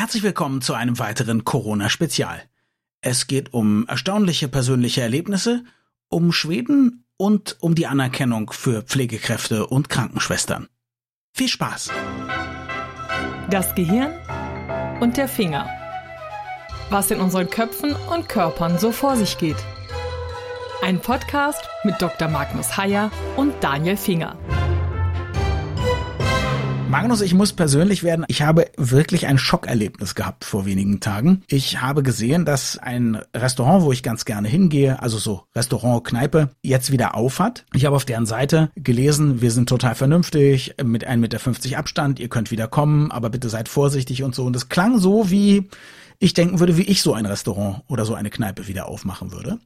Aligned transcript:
Herzlich 0.00 0.22
willkommen 0.22 0.62
zu 0.62 0.72
einem 0.72 0.98
weiteren 0.98 1.44
Corona-Spezial. 1.44 2.40
Es 3.02 3.26
geht 3.26 3.52
um 3.52 3.86
erstaunliche 3.86 4.48
persönliche 4.48 5.02
Erlebnisse, 5.02 5.62
um 6.08 6.32
Schweden 6.32 7.04
und 7.18 7.58
um 7.60 7.74
die 7.74 7.86
Anerkennung 7.86 8.50
für 8.50 8.80
Pflegekräfte 8.80 9.66
und 9.66 9.90
Krankenschwestern. 9.90 10.68
Viel 11.34 11.48
Spaß! 11.48 11.90
Das 13.50 13.74
Gehirn 13.74 14.14
und 15.02 15.18
der 15.18 15.28
Finger. 15.28 15.68
Was 16.88 17.10
in 17.10 17.20
unseren 17.20 17.50
Köpfen 17.50 17.94
und 17.94 18.26
Körpern 18.26 18.78
so 18.78 18.92
vor 18.92 19.16
sich 19.16 19.36
geht. 19.36 19.62
Ein 20.80 21.02
Podcast 21.02 21.68
mit 21.84 22.00
Dr. 22.00 22.28
Magnus 22.28 22.78
Heyer 22.78 23.10
und 23.36 23.52
Daniel 23.62 23.98
Finger. 23.98 24.38
Magnus, 26.90 27.20
ich 27.20 27.34
muss 27.34 27.52
persönlich 27.52 28.02
werden. 28.02 28.24
Ich 28.26 28.42
habe 28.42 28.66
wirklich 28.76 29.28
ein 29.28 29.38
Schockerlebnis 29.38 30.16
gehabt 30.16 30.44
vor 30.44 30.66
wenigen 30.66 30.98
Tagen. 30.98 31.44
Ich 31.46 31.80
habe 31.80 32.02
gesehen, 32.02 32.44
dass 32.44 32.78
ein 32.78 33.22
Restaurant, 33.32 33.84
wo 33.84 33.92
ich 33.92 34.02
ganz 34.02 34.24
gerne 34.24 34.48
hingehe, 34.48 35.00
also 35.00 35.16
so 35.16 35.44
Restaurant, 35.54 36.02
Kneipe, 36.02 36.50
jetzt 36.62 36.90
wieder 36.90 37.14
aufhat. 37.14 37.64
Ich 37.74 37.86
habe 37.86 37.94
auf 37.94 38.04
deren 38.04 38.26
Seite 38.26 38.70
gelesen, 38.74 39.40
wir 39.40 39.52
sind 39.52 39.68
total 39.68 39.94
vernünftig, 39.94 40.74
mit 40.82 41.08
1,50 41.08 41.16
Meter 41.16 41.78
Abstand, 41.78 42.18
ihr 42.18 42.28
könnt 42.28 42.50
wieder 42.50 42.66
kommen, 42.66 43.12
aber 43.12 43.30
bitte 43.30 43.50
seid 43.50 43.68
vorsichtig 43.68 44.24
und 44.24 44.34
so. 44.34 44.44
Und 44.44 44.56
es 44.56 44.68
klang 44.68 44.98
so 44.98 45.30
wie, 45.30 45.68
ich 46.22 46.34
denken 46.34 46.60
würde, 46.60 46.76
wie 46.76 46.82
ich 46.82 47.00
so 47.00 47.14
ein 47.14 47.24
Restaurant 47.24 47.82
oder 47.88 48.04
so 48.04 48.14
eine 48.14 48.28
Kneipe 48.28 48.68
wieder 48.68 48.86
aufmachen 48.86 49.32
würde. 49.32 49.58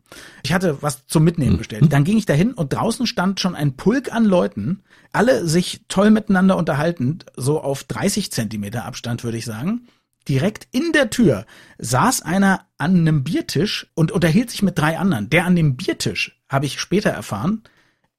Ich 0.44 0.52
hatte 0.52 0.78
was 0.82 1.04
zum 1.06 1.24
Mitnehmen 1.24 1.58
bestellt. 1.58 1.92
Dann 1.92 2.04
ging 2.04 2.16
ich 2.16 2.26
dahin 2.26 2.54
und 2.54 2.72
draußen 2.72 3.06
stand 3.06 3.40
schon 3.40 3.56
ein 3.56 3.76
Pulk 3.76 4.12
an 4.12 4.24
Leuten, 4.24 4.84
alle 5.12 5.48
sich 5.48 5.82
toll 5.88 6.12
miteinander 6.12 6.56
unterhaltend, 6.56 7.26
so 7.36 7.60
auf 7.60 7.82
30 7.82 8.30
Zentimeter 8.30 8.84
Abstand 8.84 9.24
würde 9.24 9.36
ich 9.36 9.44
sagen. 9.44 9.88
Direkt 10.28 10.68
in 10.70 10.92
der 10.92 11.10
Tür 11.10 11.44
saß 11.78 12.22
einer 12.22 12.66
an 12.78 13.00
einem 13.00 13.24
Biertisch 13.24 13.90
und 13.94 14.12
unterhielt 14.12 14.48
sich 14.50 14.62
mit 14.62 14.78
drei 14.78 14.96
anderen. 14.96 15.28
Der 15.28 15.46
an 15.46 15.56
dem 15.56 15.76
Biertisch, 15.76 16.40
habe 16.48 16.66
ich 16.66 16.80
später 16.80 17.10
erfahren, 17.10 17.64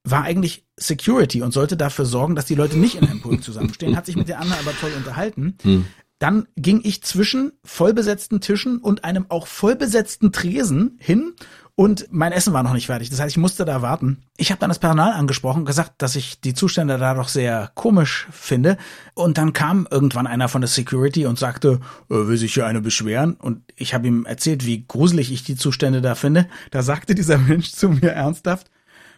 war 0.04 0.22
eigentlich 0.22 0.66
Security 0.76 1.40
und 1.40 1.52
sollte 1.52 1.76
dafür 1.76 2.04
sorgen, 2.04 2.36
dass 2.36 2.44
die 2.44 2.54
Leute 2.54 2.78
nicht 2.78 2.96
in 2.96 3.08
einem 3.08 3.22
Pulk 3.22 3.42
zusammenstehen, 3.42 3.96
hat 3.96 4.04
sich 4.04 4.16
mit 4.16 4.28
der 4.28 4.40
anderen 4.40 4.60
aber 4.60 4.76
toll 4.78 4.92
unterhalten. 4.94 5.56
Hm. 5.62 5.86
Dann 6.18 6.48
ging 6.56 6.80
ich 6.82 7.02
zwischen 7.02 7.52
vollbesetzten 7.64 8.40
Tischen 8.40 8.78
und 8.78 9.04
einem 9.04 9.26
auch 9.28 9.46
vollbesetzten 9.46 10.32
Tresen 10.32 10.96
hin 10.98 11.34
und 11.78 12.06
mein 12.10 12.32
Essen 12.32 12.54
war 12.54 12.62
noch 12.62 12.72
nicht 12.72 12.86
fertig. 12.86 13.10
Das 13.10 13.20
heißt, 13.20 13.36
ich 13.36 13.40
musste 13.40 13.66
da 13.66 13.82
warten. 13.82 14.22
Ich 14.38 14.50
habe 14.50 14.58
dann 14.58 14.70
das 14.70 14.78
Personal 14.78 15.12
angesprochen 15.12 15.60
und 15.60 15.64
gesagt, 15.66 16.00
dass 16.00 16.16
ich 16.16 16.40
die 16.40 16.54
Zustände 16.54 16.96
da 16.96 17.12
doch 17.12 17.28
sehr 17.28 17.70
komisch 17.74 18.26
finde. 18.30 18.78
Und 19.12 19.36
dann 19.36 19.52
kam 19.52 19.86
irgendwann 19.90 20.26
einer 20.26 20.48
von 20.48 20.62
der 20.62 20.68
Security 20.68 21.26
und 21.26 21.38
sagte, 21.38 21.80
äh, 22.08 22.14
will 22.14 22.38
sich 22.38 22.54
hier 22.54 22.66
eine 22.66 22.80
beschweren? 22.80 23.34
Und 23.34 23.60
ich 23.76 23.92
habe 23.92 24.06
ihm 24.06 24.24
erzählt, 24.24 24.64
wie 24.64 24.86
gruselig 24.86 25.30
ich 25.30 25.44
die 25.44 25.56
Zustände 25.56 26.00
da 26.00 26.14
finde. 26.14 26.48
Da 26.70 26.82
sagte 26.82 27.14
dieser 27.14 27.36
Mensch 27.38 27.72
zu 27.72 27.90
mir 27.90 28.12
ernsthaft, 28.12 28.70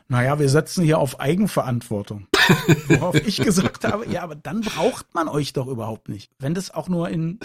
naja, 0.08 0.40
wir 0.40 0.48
setzen 0.48 0.82
hier 0.82 0.98
auf 0.98 1.20
Eigenverantwortung. 1.20 2.26
Worauf 2.88 3.14
ich 3.14 3.38
gesagt 3.38 3.84
habe, 3.84 4.08
ja, 4.10 4.22
aber 4.22 4.34
dann 4.34 4.60
braucht 4.60 5.14
man 5.14 5.28
euch 5.28 5.52
doch 5.52 5.66
überhaupt 5.66 6.08
nicht. 6.08 6.30
Wenn 6.38 6.54
das 6.54 6.70
auch 6.70 6.88
nur 6.88 7.08
in 7.08 7.40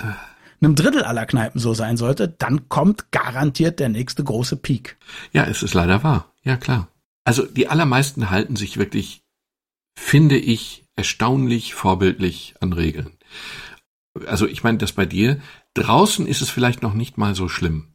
einem 0.61 0.75
Drittel 0.75 1.03
aller 1.03 1.25
Kneipen 1.25 1.59
so 1.59 1.73
sein 1.73 1.97
sollte, 1.97 2.27
dann 2.27 2.69
kommt 2.69 3.11
garantiert 3.11 3.79
der 3.79 3.89
nächste 3.89 4.23
große 4.23 4.57
Peak. 4.57 4.97
Ja, 5.31 5.45
es 5.45 5.63
ist 5.63 5.73
leider 5.73 6.03
wahr. 6.03 6.31
Ja, 6.43 6.57
klar. 6.57 6.87
Also 7.25 7.45
die 7.45 7.67
allermeisten 7.67 8.29
halten 8.29 8.55
sich 8.55 8.77
wirklich, 8.77 9.23
finde 9.97 10.37
ich, 10.37 10.85
erstaunlich 10.95 11.73
vorbildlich 11.73 12.55
an 12.59 12.73
Regeln. 12.73 13.11
Also 14.27 14.47
ich 14.47 14.63
meine, 14.63 14.77
das 14.77 14.91
bei 14.91 15.05
dir, 15.05 15.39
draußen 15.73 16.27
ist 16.27 16.41
es 16.41 16.49
vielleicht 16.49 16.83
noch 16.83 16.93
nicht 16.93 17.17
mal 17.17 17.35
so 17.35 17.49
schlimm. 17.49 17.93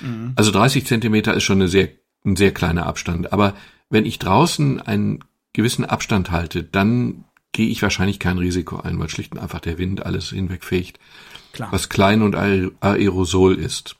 Mhm. 0.00 0.32
Also 0.36 0.50
30 0.52 0.86
Zentimeter 0.86 1.34
ist 1.34 1.44
schon 1.44 1.58
eine 1.58 1.68
sehr, 1.68 1.88
ein 2.24 2.36
sehr 2.36 2.52
kleiner 2.52 2.86
Abstand. 2.86 3.32
Aber 3.32 3.54
wenn 3.90 4.06
ich 4.06 4.18
draußen 4.18 4.80
einen 4.80 5.24
gewissen 5.56 5.84
Abstand 5.84 6.30
halte, 6.30 6.62
dann 6.62 7.24
gehe 7.52 7.68
ich 7.68 7.82
wahrscheinlich 7.82 8.18
kein 8.18 8.38
Risiko 8.38 8.76
ein, 8.76 8.98
weil 9.00 9.08
schlicht 9.08 9.32
und 9.32 9.38
einfach 9.38 9.60
der 9.60 9.78
Wind 9.78 10.04
alles 10.04 10.28
hinwegfegt, 10.28 11.00
Klar. 11.52 11.72
was 11.72 11.88
klein 11.88 12.22
und 12.22 12.36
Aerosol 12.36 13.54
ist. 13.54 13.96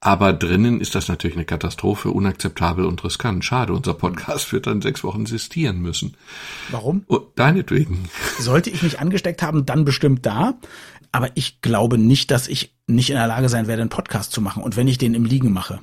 Aber 0.00 0.32
drinnen 0.32 0.80
ist 0.80 0.94
das 0.94 1.08
natürlich 1.08 1.36
eine 1.36 1.46
Katastrophe, 1.46 2.10
unakzeptabel 2.10 2.84
und 2.84 3.02
riskant. 3.02 3.44
Schade, 3.44 3.72
unser 3.72 3.94
Podcast 3.94 4.52
wird 4.52 4.66
dann 4.66 4.82
sechs 4.82 5.02
Wochen 5.04 5.26
sistieren 5.26 5.80
müssen. 5.80 6.16
Warum? 6.70 7.04
Oh, 7.08 7.20
deinetwegen. 7.34 8.08
Sollte 8.38 8.70
ich 8.70 8.82
mich 8.82 9.00
angesteckt 9.00 9.42
haben, 9.42 9.66
dann 9.66 9.84
bestimmt 9.84 10.24
da. 10.24 10.54
Aber 11.12 11.30
ich 11.34 11.60
glaube 11.60 11.98
nicht, 11.98 12.30
dass 12.30 12.46
ich 12.46 12.74
nicht 12.86 13.10
in 13.10 13.16
der 13.16 13.26
Lage 13.26 13.48
sein 13.48 13.66
werde, 13.66 13.82
einen 13.82 13.90
Podcast 13.90 14.32
zu 14.32 14.40
machen. 14.40 14.62
Und 14.62 14.76
wenn 14.76 14.88
ich 14.88 14.98
den 14.98 15.14
im 15.14 15.24
Liegen 15.24 15.52
mache. 15.52 15.80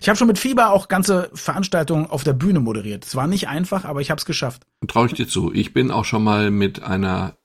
Ich 0.00 0.08
habe 0.08 0.16
schon 0.16 0.26
mit 0.26 0.38
Fieber 0.38 0.70
auch 0.72 0.88
ganze 0.88 1.30
Veranstaltungen 1.34 2.06
auf 2.06 2.24
der 2.24 2.32
Bühne 2.32 2.60
moderiert. 2.60 3.04
Es 3.04 3.16
war 3.16 3.26
nicht 3.26 3.48
einfach, 3.48 3.84
aber 3.84 4.00
ich 4.00 4.10
habe 4.10 4.18
es 4.18 4.24
geschafft. 4.24 4.62
Traue 4.86 5.06
ich 5.06 5.14
dir 5.14 5.28
zu. 5.28 5.52
Ich 5.52 5.72
bin 5.72 5.90
auch 5.90 6.04
schon 6.04 6.24
mal 6.24 6.50
mit 6.50 6.82
einer 6.82 7.36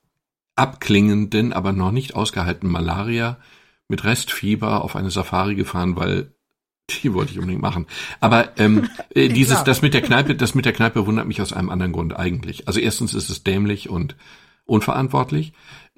abklingenden, 0.56 1.52
aber 1.52 1.72
noch 1.72 1.92
nicht 1.92 2.14
ausgehaltenen 2.14 2.72
Malaria 2.72 3.38
mit 3.88 4.04
Restfieber 4.04 4.84
auf 4.84 4.94
eine 4.96 5.10
Safari 5.10 5.54
gefahren, 5.54 5.96
weil 5.96 6.32
die 6.90 7.14
wollte 7.14 7.32
ich 7.32 7.38
unbedingt 7.38 7.62
machen. 7.62 7.86
Aber 8.20 8.58
ähm, 8.58 8.88
äh, 9.14 9.28
dieses, 9.28 9.64
das 9.64 9.82
mit 9.82 9.94
der 9.94 10.02
Kneipe, 10.02 10.34
das 10.34 10.54
mit 10.54 10.64
der 10.64 10.72
Kneipe 10.72 11.06
wundert 11.06 11.26
mich 11.26 11.40
aus 11.40 11.52
einem 11.52 11.70
anderen 11.70 11.92
Grund 11.92 12.16
eigentlich. 12.16 12.66
Also 12.66 12.80
erstens 12.80 13.14
ist 13.14 13.30
es 13.30 13.42
dämlich 13.42 13.88
und 13.88 14.16
unverantwortlich. 14.64 15.52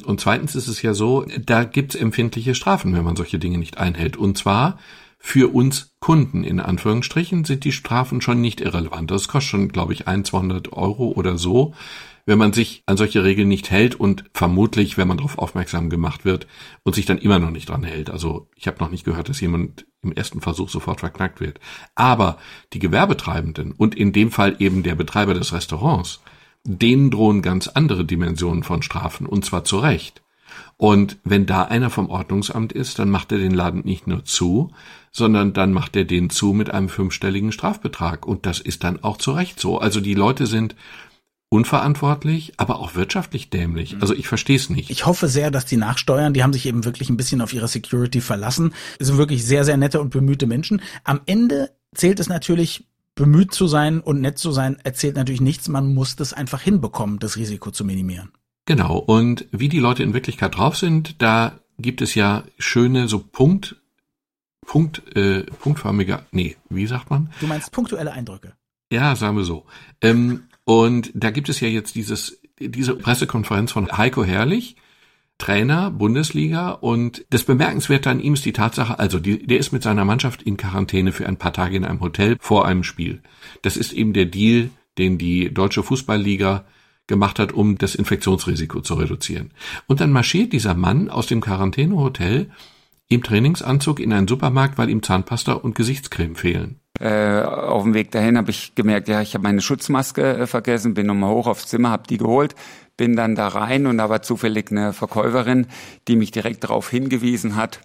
Und 0.04 0.20
zweitens 0.20 0.54
ist 0.54 0.68
es 0.68 0.80
ja 0.82 0.94
so, 0.94 1.26
da 1.38 1.64
gibt's 1.64 1.94
empfindliche 1.94 2.54
Strafen, 2.54 2.94
wenn 2.94 3.04
man 3.04 3.16
solche 3.16 3.38
Dinge 3.38 3.58
nicht 3.58 3.78
einhält. 3.78 4.16
Und 4.16 4.38
zwar 4.38 4.78
für 5.24 5.54
uns 5.54 5.94
Kunden 6.00 6.42
in 6.42 6.58
Anführungsstrichen 6.58 7.44
sind 7.44 7.62
die 7.62 7.70
Strafen 7.70 8.20
schon 8.20 8.40
nicht 8.40 8.60
irrelevant. 8.60 9.08
Das 9.08 9.28
kostet 9.28 9.50
schon, 9.50 9.68
glaube 9.68 9.92
ich, 9.92 10.08
ein, 10.08 10.24
200 10.24 10.72
Euro 10.72 11.12
oder 11.12 11.38
so, 11.38 11.74
wenn 12.26 12.38
man 12.38 12.52
sich 12.52 12.82
an 12.86 12.96
solche 12.96 13.22
Regeln 13.22 13.46
nicht 13.46 13.70
hält 13.70 13.94
und 13.94 14.24
vermutlich, 14.34 14.98
wenn 14.98 15.06
man 15.06 15.18
darauf 15.18 15.38
aufmerksam 15.38 15.90
gemacht 15.90 16.24
wird 16.24 16.48
und 16.82 16.96
sich 16.96 17.06
dann 17.06 17.18
immer 17.18 17.38
noch 17.38 17.52
nicht 17.52 17.68
dran 17.68 17.84
hält. 17.84 18.10
Also 18.10 18.48
ich 18.56 18.66
habe 18.66 18.78
noch 18.80 18.90
nicht 18.90 19.04
gehört, 19.04 19.28
dass 19.28 19.40
jemand 19.40 19.86
im 20.02 20.12
ersten 20.12 20.40
Versuch 20.40 20.68
sofort 20.68 20.98
verknackt 20.98 21.38
wird. 21.38 21.60
Aber 21.94 22.36
die 22.72 22.80
Gewerbetreibenden 22.80 23.70
und 23.70 23.94
in 23.94 24.12
dem 24.12 24.32
Fall 24.32 24.56
eben 24.58 24.82
der 24.82 24.96
Betreiber 24.96 25.34
des 25.34 25.52
Restaurants, 25.52 26.20
denen 26.64 27.12
drohen 27.12 27.42
ganz 27.42 27.68
andere 27.68 28.04
Dimensionen 28.04 28.64
von 28.64 28.82
Strafen 28.82 29.26
und 29.26 29.44
zwar 29.44 29.62
zu 29.62 29.78
Recht. 29.78 30.20
Und 30.76 31.18
wenn 31.24 31.46
da 31.46 31.62
einer 31.62 31.90
vom 31.90 32.10
Ordnungsamt 32.10 32.72
ist, 32.72 32.98
dann 32.98 33.10
macht 33.10 33.30
er 33.32 33.38
den 33.38 33.54
Laden 33.54 33.82
nicht 33.84 34.06
nur 34.06 34.24
zu, 34.24 34.72
sondern 35.12 35.52
dann 35.52 35.72
macht 35.72 35.94
er 35.96 36.04
den 36.04 36.30
zu 36.30 36.52
mit 36.52 36.70
einem 36.70 36.88
fünfstelligen 36.88 37.52
Strafbetrag. 37.52 38.26
Und 38.26 38.46
das 38.46 38.58
ist 38.58 38.82
dann 38.82 39.02
auch 39.02 39.18
zu 39.18 39.32
Recht 39.32 39.60
so. 39.60 39.78
Also 39.78 40.00
die 40.00 40.14
Leute 40.14 40.46
sind 40.46 40.74
unverantwortlich, 41.52 42.54
aber 42.56 42.80
auch 42.80 42.94
wirtschaftlich 42.94 43.50
dämlich. 43.50 43.96
Also 44.00 44.14
ich 44.14 44.26
verstehe 44.26 44.56
es 44.56 44.70
nicht. 44.70 44.88
Ich 44.88 45.04
hoffe 45.04 45.28
sehr, 45.28 45.50
dass 45.50 45.66
die 45.66 45.76
nachsteuern. 45.76 46.32
Die 46.32 46.42
haben 46.42 46.54
sich 46.54 46.64
eben 46.64 46.86
wirklich 46.86 47.10
ein 47.10 47.18
bisschen 47.18 47.42
auf 47.42 47.52
ihre 47.52 47.68
Security 47.68 48.22
verlassen. 48.22 48.72
Das 48.98 49.08
sind 49.08 49.18
wirklich 49.18 49.44
sehr, 49.44 49.66
sehr 49.66 49.76
nette 49.76 50.00
und 50.00 50.08
bemühte 50.08 50.46
Menschen. 50.46 50.80
Am 51.04 51.20
Ende 51.26 51.70
zählt 51.94 52.20
es 52.20 52.30
natürlich, 52.30 52.88
bemüht 53.14 53.52
zu 53.52 53.66
sein 53.66 54.00
und 54.00 54.22
nett 54.22 54.38
zu 54.38 54.50
sein, 54.50 54.78
erzählt 54.82 55.16
natürlich 55.16 55.42
nichts. 55.42 55.68
Man 55.68 55.92
muss 55.92 56.16
das 56.16 56.32
einfach 56.32 56.62
hinbekommen, 56.62 57.18
das 57.18 57.36
Risiko 57.36 57.70
zu 57.70 57.84
minimieren. 57.84 58.32
Genau. 58.66 58.96
Und 58.96 59.46
wie 59.50 59.68
die 59.68 59.80
Leute 59.80 60.02
in 60.02 60.14
Wirklichkeit 60.14 60.56
drauf 60.56 60.76
sind, 60.76 61.20
da 61.20 61.58
gibt 61.78 62.00
es 62.00 62.14
ja 62.14 62.44
schöne 62.58 63.08
so 63.08 63.18
Punkt 63.18 63.76
Punkt, 64.66 65.16
äh, 65.16 65.42
punktförmiger, 65.42 66.24
nee, 66.30 66.56
wie 66.70 66.86
sagt 66.86 67.10
man? 67.10 67.30
Du 67.40 67.46
meinst 67.46 67.72
punktuelle 67.72 68.12
Eindrücke. 68.12 68.54
Ja, 68.90 69.16
sagen 69.16 69.36
wir 69.36 69.44
so. 69.44 69.64
Ähm, 70.00 70.44
und 70.64 71.10
da 71.14 71.30
gibt 71.30 71.48
es 71.48 71.60
ja 71.60 71.68
jetzt 71.68 71.94
dieses, 71.94 72.40
diese 72.60 72.94
Pressekonferenz 72.94 73.72
von 73.72 73.90
Heiko 73.90 74.24
Herrlich, 74.24 74.76
Trainer 75.38 75.90
Bundesliga 75.90 76.70
und 76.70 77.24
das 77.30 77.42
Bemerkenswerte 77.42 78.10
an 78.10 78.20
ihm 78.20 78.34
ist 78.34 78.44
die 78.44 78.52
Tatsache, 78.52 78.98
also 78.98 79.18
die, 79.18 79.44
der 79.44 79.58
ist 79.58 79.72
mit 79.72 79.82
seiner 79.82 80.04
Mannschaft 80.04 80.42
in 80.42 80.56
Quarantäne 80.56 81.10
für 81.10 81.26
ein 81.26 81.36
paar 81.36 81.52
Tage 81.52 81.76
in 81.76 81.84
einem 81.84 82.00
Hotel 82.00 82.36
vor 82.38 82.64
einem 82.64 82.84
Spiel. 82.84 83.22
Das 83.62 83.76
ist 83.76 83.92
eben 83.92 84.12
der 84.12 84.26
Deal, 84.26 84.70
den 84.98 85.18
die 85.18 85.52
deutsche 85.52 85.82
Fußballliga 85.82 86.64
gemacht 87.06 87.38
hat, 87.38 87.52
um 87.52 87.78
das 87.78 87.94
Infektionsrisiko 87.94 88.80
zu 88.80 88.94
reduzieren. 88.94 89.50
Und 89.86 90.00
dann 90.00 90.12
marschiert 90.12 90.52
dieser 90.52 90.74
Mann 90.74 91.10
aus 91.10 91.26
dem 91.26 91.40
Quarantänehotel 91.40 92.50
im 93.08 93.22
Trainingsanzug 93.22 94.00
in 94.00 94.12
einen 94.12 94.28
Supermarkt, 94.28 94.78
weil 94.78 94.88
ihm 94.88 95.02
Zahnpasta 95.02 95.52
und 95.52 95.74
Gesichtscreme 95.74 96.36
fehlen. 96.36 96.80
Äh, 97.00 97.42
auf 97.42 97.82
dem 97.82 97.94
Weg 97.94 98.10
dahin 98.10 98.36
habe 98.36 98.50
ich 98.50 98.74
gemerkt, 98.74 99.08
ja, 99.08 99.20
ich 99.20 99.34
habe 99.34 99.42
meine 99.42 99.60
Schutzmaske 99.60 100.36
äh, 100.36 100.46
vergessen, 100.46 100.94
bin 100.94 101.06
nochmal 101.06 101.30
hoch 101.30 101.46
aufs 101.46 101.66
Zimmer, 101.66 101.90
habe 101.90 102.06
die 102.08 102.18
geholt, 102.18 102.54
bin 102.96 103.16
dann 103.16 103.34
da 103.34 103.48
rein 103.48 103.86
und 103.86 103.98
da 103.98 104.08
war 104.08 104.22
zufällig 104.22 104.70
eine 104.70 104.92
Verkäuferin, 104.92 105.66
die 106.06 106.16
mich 106.16 106.30
direkt 106.30 106.64
darauf 106.64 106.90
hingewiesen 106.90 107.56
hat, 107.56 107.80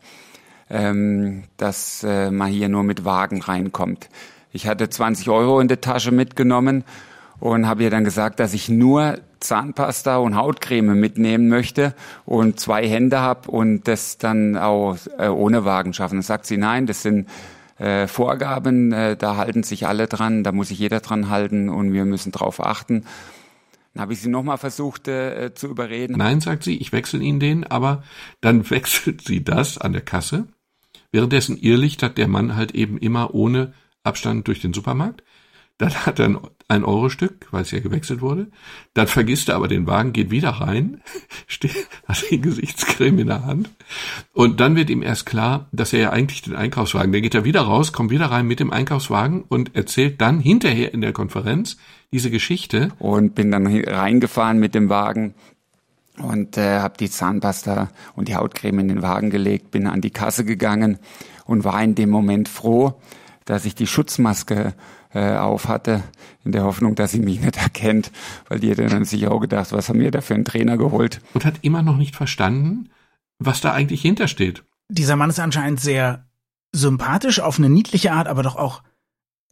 ähm, 0.69 1.43
dass 1.57 2.03
äh, 2.03 2.31
man 2.31 2.51
hier 2.51 2.69
nur 2.69 2.83
mit 2.83 3.05
Wagen 3.05 3.41
reinkommt. 3.41 4.09
Ich 4.51 4.67
hatte 4.67 4.89
20 4.89 5.29
Euro 5.29 5.59
in 5.59 5.67
der 5.67 5.81
Tasche 5.81 6.11
mitgenommen 6.11 6.83
und 7.39 7.67
habe 7.67 7.83
ihr 7.83 7.89
dann 7.89 8.03
gesagt, 8.03 8.39
dass 8.39 8.53
ich 8.53 8.69
nur 8.69 9.19
Zahnpasta 9.39 10.17
und 10.17 10.35
Hautcreme 10.35 10.99
mitnehmen 10.99 11.49
möchte 11.49 11.93
und 12.25 12.59
zwei 12.59 12.87
Hände 12.87 13.19
habe 13.19 13.51
und 13.51 13.87
das 13.87 14.17
dann 14.17 14.57
auch 14.57 14.97
äh, 15.17 15.27
ohne 15.27 15.65
Wagen 15.65 15.93
schaffen. 15.93 16.15
Dann 16.15 16.23
sagt 16.23 16.45
sie, 16.45 16.57
nein, 16.57 16.87
das 16.87 17.03
sind 17.03 17.27
äh, 17.77 18.07
Vorgaben, 18.07 18.91
äh, 18.91 19.15
da 19.15 19.37
halten 19.37 19.63
sich 19.63 19.87
alle 19.87 20.07
dran, 20.07 20.43
da 20.43 20.51
muss 20.51 20.69
sich 20.69 20.79
jeder 20.79 20.99
dran 20.99 21.29
halten 21.29 21.69
und 21.69 21.93
wir 21.93 22.05
müssen 22.05 22.31
drauf 22.31 22.63
achten. 22.63 23.05
Dann 23.93 24.01
habe 24.01 24.13
ich 24.13 24.21
sie 24.21 24.29
nochmal 24.29 24.57
versucht 24.57 25.07
äh, 25.07 25.53
zu 25.53 25.67
überreden. 25.67 26.17
Nein, 26.17 26.41
sagt 26.41 26.63
sie, 26.63 26.77
ich 26.77 26.91
wechsle 26.91 27.19
Ihnen 27.19 27.39
den, 27.39 27.63
aber 27.63 28.03
dann 28.41 28.69
wechselt 28.69 29.21
sie 29.21 29.43
das 29.43 29.77
an 29.77 29.93
der 29.93 30.01
Kasse. 30.01 30.47
Währenddessen 31.11 31.57
irrlichtert 31.57 32.17
der 32.17 32.27
Mann 32.27 32.55
halt 32.55 32.73
eben 32.73 32.97
immer 32.97 33.33
ohne 33.33 33.73
Abstand 34.03 34.47
durch 34.47 34.61
den 34.61 34.73
Supermarkt. 34.73 35.23
Dann 35.77 35.93
hat 35.93 36.19
er 36.19 36.39
ein, 36.69 36.83
Euro-Stück, 36.83 37.47
weil 37.51 37.61
es 37.61 37.71
ja 37.71 37.79
gewechselt 37.79 38.21
wurde. 38.21 38.47
Dann 38.95 39.07
vergisst 39.07 39.49
er 39.49 39.55
aber 39.55 39.67
den 39.67 39.85
Wagen, 39.85 40.11
geht 40.11 40.31
wieder 40.31 40.49
rein, 40.49 41.01
steht, 41.47 41.87
hat 42.07 42.23
die 42.31 42.41
Gesichtscreme 42.41 43.19
in 43.19 43.27
der 43.27 43.45
Hand. 43.45 43.69
Und 44.33 44.59
dann 44.59 44.75
wird 44.75 44.89
ihm 44.89 45.03
erst 45.03 45.25
klar, 45.25 45.67
dass 45.71 45.93
er 45.93 45.99
ja 45.99 46.09
eigentlich 46.09 46.41
den 46.41 46.55
Einkaufswagen, 46.55 47.11
der 47.11 47.21
geht 47.21 47.35
er 47.35 47.45
wieder 47.45 47.61
raus, 47.61 47.93
kommt 47.93 48.09
wieder 48.09 48.25
rein 48.25 48.47
mit 48.47 48.59
dem 48.59 48.71
Einkaufswagen 48.71 49.43
und 49.43 49.75
erzählt 49.75 50.19
dann 50.19 50.39
hinterher 50.39 50.93
in 50.93 51.01
der 51.01 51.13
Konferenz 51.13 51.77
diese 52.11 52.31
Geschichte. 52.31 52.89
Und 52.97 53.35
bin 53.35 53.51
dann 53.51 53.67
reingefahren 53.67 54.59
mit 54.59 54.73
dem 54.73 54.89
Wagen 54.89 55.35
und 56.17 56.57
äh, 56.57 56.79
habe 56.79 56.95
die 56.99 57.09
Zahnpasta 57.09 57.89
und 58.15 58.27
die 58.27 58.35
Hautcreme 58.35 58.79
in 58.79 58.87
den 58.87 59.01
Wagen 59.01 59.29
gelegt, 59.29 59.71
bin 59.71 59.87
an 59.87 60.01
die 60.01 60.09
Kasse 60.09 60.43
gegangen 60.43 60.97
und 61.45 61.63
war 61.63 61.81
in 61.83 61.95
dem 61.95 62.09
Moment 62.09 62.49
froh, 62.49 62.99
dass 63.45 63.65
ich 63.65 63.75
die 63.75 63.87
Schutzmaske 63.87 64.73
äh, 65.17 65.37
auf 65.37 65.67
hatte, 65.67 66.03
in 66.43 66.51
der 66.51 66.63
Hoffnung, 66.63 66.95
dass 66.95 67.11
sie 67.11 67.19
mich 67.19 67.41
nicht 67.41 67.57
erkennt, 67.57 68.11
weil 68.47 68.59
die 68.59 68.69
hätte 68.69 68.85
dann 68.85 69.05
sich 69.05 69.27
auch 69.27 69.39
gedacht, 69.39 69.71
was 69.71 69.89
haben 69.89 69.99
wir 69.99 70.11
da 70.11 70.21
für 70.21 70.35
einen 70.35 70.45
Trainer 70.45 70.77
geholt. 70.77 71.21
Und 71.33 71.45
hat 71.45 71.55
immer 71.61 71.81
noch 71.81 71.97
nicht 71.97 72.15
verstanden, 72.15 72.89
was 73.39 73.61
da 73.61 73.73
eigentlich 73.73 74.01
hintersteht. 74.01 74.63
Dieser 74.89 75.15
Mann 75.15 75.29
ist 75.29 75.39
anscheinend 75.39 75.79
sehr 75.79 76.25
sympathisch 76.71 77.39
auf 77.39 77.57
eine 77.57 77.69
niedliche 77.69 78.11
Art, 78.11 78.27
aber 78.27 78.43
doch 78.43 78.55
auch 78.55 78.83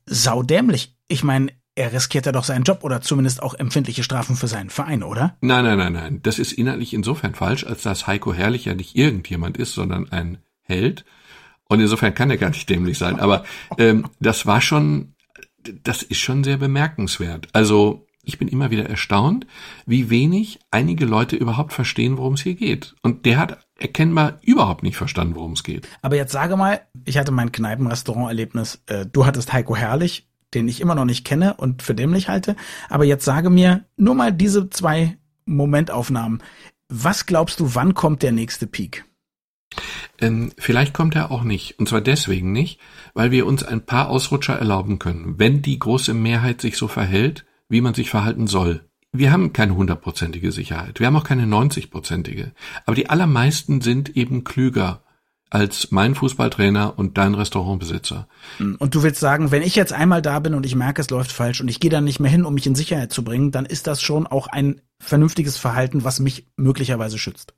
saudämlich. 0.06 0.96
Ich 1.08 1.24
meine, 1.24 1.52
er 1.76 1.92
riskiert 1.92 2.26
ja 2.26 2.32
doch 2.32 2.44
seinen 2.44 2.64
Job 2.64 2.84
oder 2.84 3.02
zumindest 3.02 3.44
auch 3.44 3.54
empfindliche 3.54 4.04
Strafen 4.04 4.36
für 4.36 4.48
seinen 4.48 4.70
Verein, 4.70 5.04
oder? 5.04 5.36
Nein, 5.42 5.66
nein, 5.66 5.78
nein, 5.78 5.94
nein. 5.94 6.20
Das 6.24 6.40
ist 6.40 6.54
inhaltlich 6.54 6.94
insofern 6.94 7.36
falsch, 7.36 7.66
als 7.66 7.82
dass 7.82 8.08
Heiko 8.08 8.34
Herrlich 8.34 8.66
ja 8.66 8.76
nicht 8.76 8.96
irgendjemand 8.96 9.58
ist, 9.58 9.74
sondern 9.74 10.12
ein 10.12 10.38
Held. 10.62 11.06
Und 11.68 11.80
insofern 11.80 12.14
kann 12.14 12.30
er 12.30 12.38
gar 12.38 12.50
nicht 12.50 12.70
dämlich 12.70 12.98
sein. 12.98 13.20
Aber 13.20 13.44
ähm, 13.78 14.08
das 14.20 14.46
war 14.46 14.62
schon, 14.62 15.15
das 15.84 16.04
ist 16.04 16.20
schon 16.20 16.44
sehr 16.44 16.58
bemerkenswert. 16.58 17.48
Also 17.54 18.06
ich 18.24 18.38
bin 18.38 18.48
immer 18.48 18.72
wieder 18.72 18.90
erstaunt, 18.90 19.46
wie 19.86 20.10
wenig 20.10 20.60
einige 20.72 21.06
Leute 21.06 21.36
überhaupt 21.36 21.74
verstehen, 21.74 22.18
worum 22.18 22.34
es 22.34 22.42
hier 22.42 22.56
geht. 22.56 22.96
Und 23.04 23.26
der 23.26 23.38
hat 23.38 23.66
erkennbar 23.78 24.40
überhaupt 24.42 24.84
nicht 24.84 24.98
verstanden, 24.98 25.36
worum 25.36 25.54
es 25.54 25.64
geht. 25.64 25.88
Aber 26.02 26.16
jetzt 26.16 26.32
sage 26.32 26.58
mal, 26.58 26.82
ich 27.06 27.18
hatte 27.18 27.32
mein 27.32 27.52
Kneipenrestaurant-Erlebnis, 27.52 28.82
äh, 28.88 29.06
du 29.06 29.26
hattest 29.26 29.54
Heiko 29.54 29.76
Herrlich, 29.76 30.28
den 30.54 30.68
ich 30.68 30.82
immer 30.82 30.96
noch 30.96 31.06
nicht 31.06 31.26
kenne 31.26 31.56
und 31.56 31.84
für 31.84 31.94
dämlich 31.94 32.30
halte. 32.30 32.56
Aber 32.90 33.04
jetzt 33.04 33.26
sage 33.26 33.50
mir 33.50 33.86
nur 33.98 34.16
mal 34.16 34.32
diese 34.32 34.70
zwei 34.70 35.18
Momentaufnahmen. 35.46 36.42
Was 36.90 37.26
glaubst 37.26 37.60
du, 37.60 37.76
wann 37.76 37.94
kommt 37.94 38.24
der 38.24 38.32
nächste 38.32 38.68
Peak? 38.68 39.06
Ähm, 40.20 40.52
vielleicht 40.58 40.94
kommt 40.94 41.16
er 41.16 41.32
auch 41.32 41.44
nicht. 41.44 41.80
Und 41.80 41.90
zwar 41.90 42.02
deswegen 42.02 42.52
nicht, 42.52 42.80
weil 43.14 43.32
wir 43.32 43.46
uns 43.46 43.64
ein 43.64 43.86
paar 43.86 44.10
Ausrutscher 44.10 44.58
erlauben 44.58 45.00
können, 45.00 45.36
wenn 45.38 45.62
die 45.62 45.80
große 45.80 46.14
Mehrheit 46.14 46.62
sich 46.62 46.78
so 46.78 46.88
verhält, 46.88 47.46
wie 47.70 47.82
man 47.82 47.94
sich 47.94 48.10
verhalten 48.10 48.48
soll. 48.48 48.82
Wir 49.12 49.32
haben 49.32 49.54
keine 49.54 49.76
hundertprozentige 49.76 50.52
Sicherheit. 50.52 51.00
Wir 51.00 51.08
haben 51.08 51.16
auch 51.16 51.24
keine 51.24 51.48
neunzigprozentige. 51.48 52.52
Aber 52.86 52.96
die 52.96 53.10
allermeisten 53.10 53.82
sind 53.82 54.16
eben 54.18 54.44
klüger 54.44 55.02
als 55.50 55.92
mein 55.92 56.16
Fußballtrainer 56.16 56.98
und 56.98 57.18
dein 57.18 57.34
Restaurantbesitzer. 57.34 58.28
Und 58.60 58.94
du 58.94 59.04
willst 59.04 59.22
sagen, 59.22 59.52
wenn 59.52 59.62
ich 59.62 59.76
jetzt 59.76 59.94
einmal 59.94 60.22
da 60.22 60.40
bin 60.40 60.54
und 60.54 60.66
ich 60.66 60.76
merke, 60.76 61.02
es 61.02 61.10
läuft 61.10 61.32
falsch 61.32 61.62
und 61.62 61.70
ich 61.70 61.80
gehe 61.80 61.92
dann 61.92 62.04
nicht 62.04 62.20
mehr 62.20 62.32
hin, 62.32 62.46
um 62.46 62.56
mich 62.56 62.68
in 62.68 62.76
Sicherheit 62.76 63.14
zu 63.14 63.24
bringen, 63.24 63.52
dann 63.52 63.66
ist 63.66 63.88
das 63.88 64.02
schon 64.02 64.28
auch 64.28 64.48
ein 64.48 64.82
vernünftiges 65.00 65.58
Verhalten, 65.58 66.04
was 66.04 66.20
mich 66.20 66.48
möglicherweise 66.58 67.18
schützt. 67.18 67.54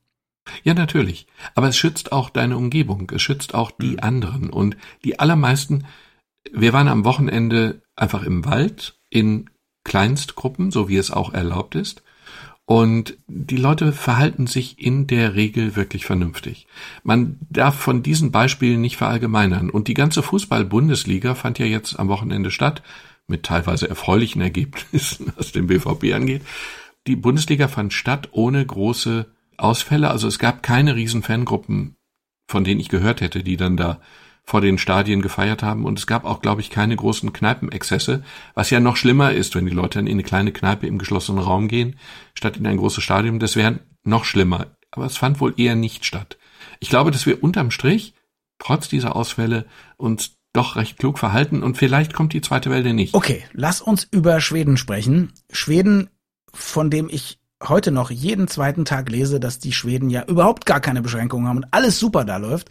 Ja, 0.63 0.73
natürlich. 0.73 1.27
Aber 1.55 1.67
es 1.67 1.77
schützt 1.77 2.11
auch 2.11 2.29
deine 2.29 2.57
Umgebung. 2.57 3.11
Es 3.13 3.21
schützt 3.21 3.53
auch 3.53 3.71
die 3.71 3.93
mhm. 3.93 3.99
anderen. 3.99 4.49
Und 4.49 4.77
die 5.03 5.19
allermeisten, 5.19 5.85
wir 6.51 6.73
waren 6.73 6.87
am 6.87 7.05
Wochenende 7.05 7.81
einfach 7.95 8.23
im 8.23 8.45
Wald 8.45 8.99
in 9.09 9.49
Kleinstgruppen, 9.83 10.71
so 10.71 10.89
wie 10.89 10.97
es 10.97 11.11
auch 11.11 11.33
erlaubt 11.33 11.75
ist. 11.75 12.03
Und 12.65 13.17
die 13.27 13.55
Leute 13.55 13.93
verhalten 13.93 14.45
sich 14.45 14.77
in 14.77 15.07
der 15.07 15.35
Regel 15.35 15.77
wirklich 15.77 16.05
vernünftig. 16.05 16.67
Man 17.01 17.37
darf 17.49 17.75
von 17.75 18.03
diesen 18.03 18.31
Beispielen 18.31 18.81
nicht 18.81 18.97
verallgemeinern. 18.97 19.69
Und 19.69 19.87
die 19.87 19.93
ganze 19.93 20.21
Fußball-Bundesliga 20.21 21.33
fand 21.33 21.59
ja 21.59 21.65
jetzt 21.65 21.97
am 21.97 22.09
Wochenende 22.09 22.51
statt, 22.51 22.83
mit 23.25 23.43
teilweise 23.43 23.89
erfreulichen 23.89 24.41
Ergebnissen, 24.41 25.31
was 25.37 25.53
den 25.53 25.67
BVB 25.67 26.13
angeht. 26.13 26.41
Die 27.07 27.15
Bundesliga 27.15 27.69
fand 27.69 27.93
statt 27.93 28.29
ohne 28.33 28.65
große 28.65 29.27
Ausfälle. 29.57 30.09
Also 30.09 30.27
es 30.27 30.39
gab 30.39 30.63
keine 30.63 30.95
riesen 30.95 31.23
Fangruppen, 31.23 31.95
von 32.49 32.63
denen 32.63 32.79
ich 32.79 32.89
gehört 32.89 33.21
hätte, 33.21 33.43
die 33.43 33.57
dann 33.57 33.77
da 33.77 33.99
vor 34.43 34.61
den 34.61 34.77
Stadien 34.77 35.21
gefeiert 35.21 35.61
haben. 35.61 35.83
Und 35.85 35.99
es 35.99 36.07
gab 36.07 36.23
auch, 36.23 36.41
glaube 36.41 36.61
ich, 36.61 36.69
keine 36.69 36.95
großen 36.95 37.33
Kneipenexzesse, 37.33 38.23
was 38.53 38.69
ja 38.69 38.79
noch 38.79 38.95
schlimmer 38.95 39.33
ist, 39.33 39.55
wenn 39.55 39.65
die 39.65 39.73
Leute 39.73 39.99
in 39.99 40.07
eine 40.07 40.23
kleine 40.23 40.53
Kneipe 40.53 40.87
im 40.87 40.97
geschlossenen 40.97 41.43
Raum 41.43 41.67
gehen, 41.67 41.99
statt 42.33 42.55
in 42.57 42.65
ein 42.65 42.77
großes 42.77 43.03
Stadion. 43.03 43.39
Das 43.39 43.57
wäre 43.57 43.79
noch 44.03 44.23
schlimmer. 44.23 44.67
Aber 44.91 45.05
es 45.05 45.17
fand 45.17 45.41
wohl 45.41 45.53
eher 45.57 45.75
nicht 45.75 46.05
statt. 46.05 46.37
Ich 46.79 46.89
glaube, 46.89 47.11
dass 47.11 47.25
wir 47.25 47.43
unterm 47.43 47.71
Strich, 47.71 48.13
trotz 48.57 48.87
dieser 48.87 49.15
Ausfälle, 49.17 49.65
uns 49.97 50.37
doch 50.53 50.77
recht 50.77 50.97
klug 50.97 51.19
verhalten 51.19 51.61
und 51.61 51.77
vielleicht 51.77 52.13
kommt 52.13 52.33
die 52.33 52.41
zweite 52.41 52.71
Welle 52.71 52.93
nicht. 52.93 53.13
Okay, 53.13 53.43
lass 53.51 53.81
uns 53.81 54.07
über 54.09 54.39
Schweden 54.39 54.77
sprechen. 54.77 55.33
Schweden, 55.51 56.09
von 56.53 56.89
dem 56.89 57.09
ich 57.09 57.39
heute 57.63 57.91
noch 57.91 58.11
jeden 58.11 58.47
zweiten 58.47 58.85
Tag 58.85 59.09
lese, 59.09 59.39
dass 59.39 59.59
die 59.59 59.73
Schweden 59.73 60.09
ja 60.09 60.23
überhaupt 60.25 60.65
gar 60.65 60.79
keine 60.79 61.01
Beschränkungen 61.01 61.47
haben 61.47 61.57
und 61.57 61.67
alles 61.71 61.99
super 61.99 62.25
da 62.25 62.37
läuft. 62.37 62.69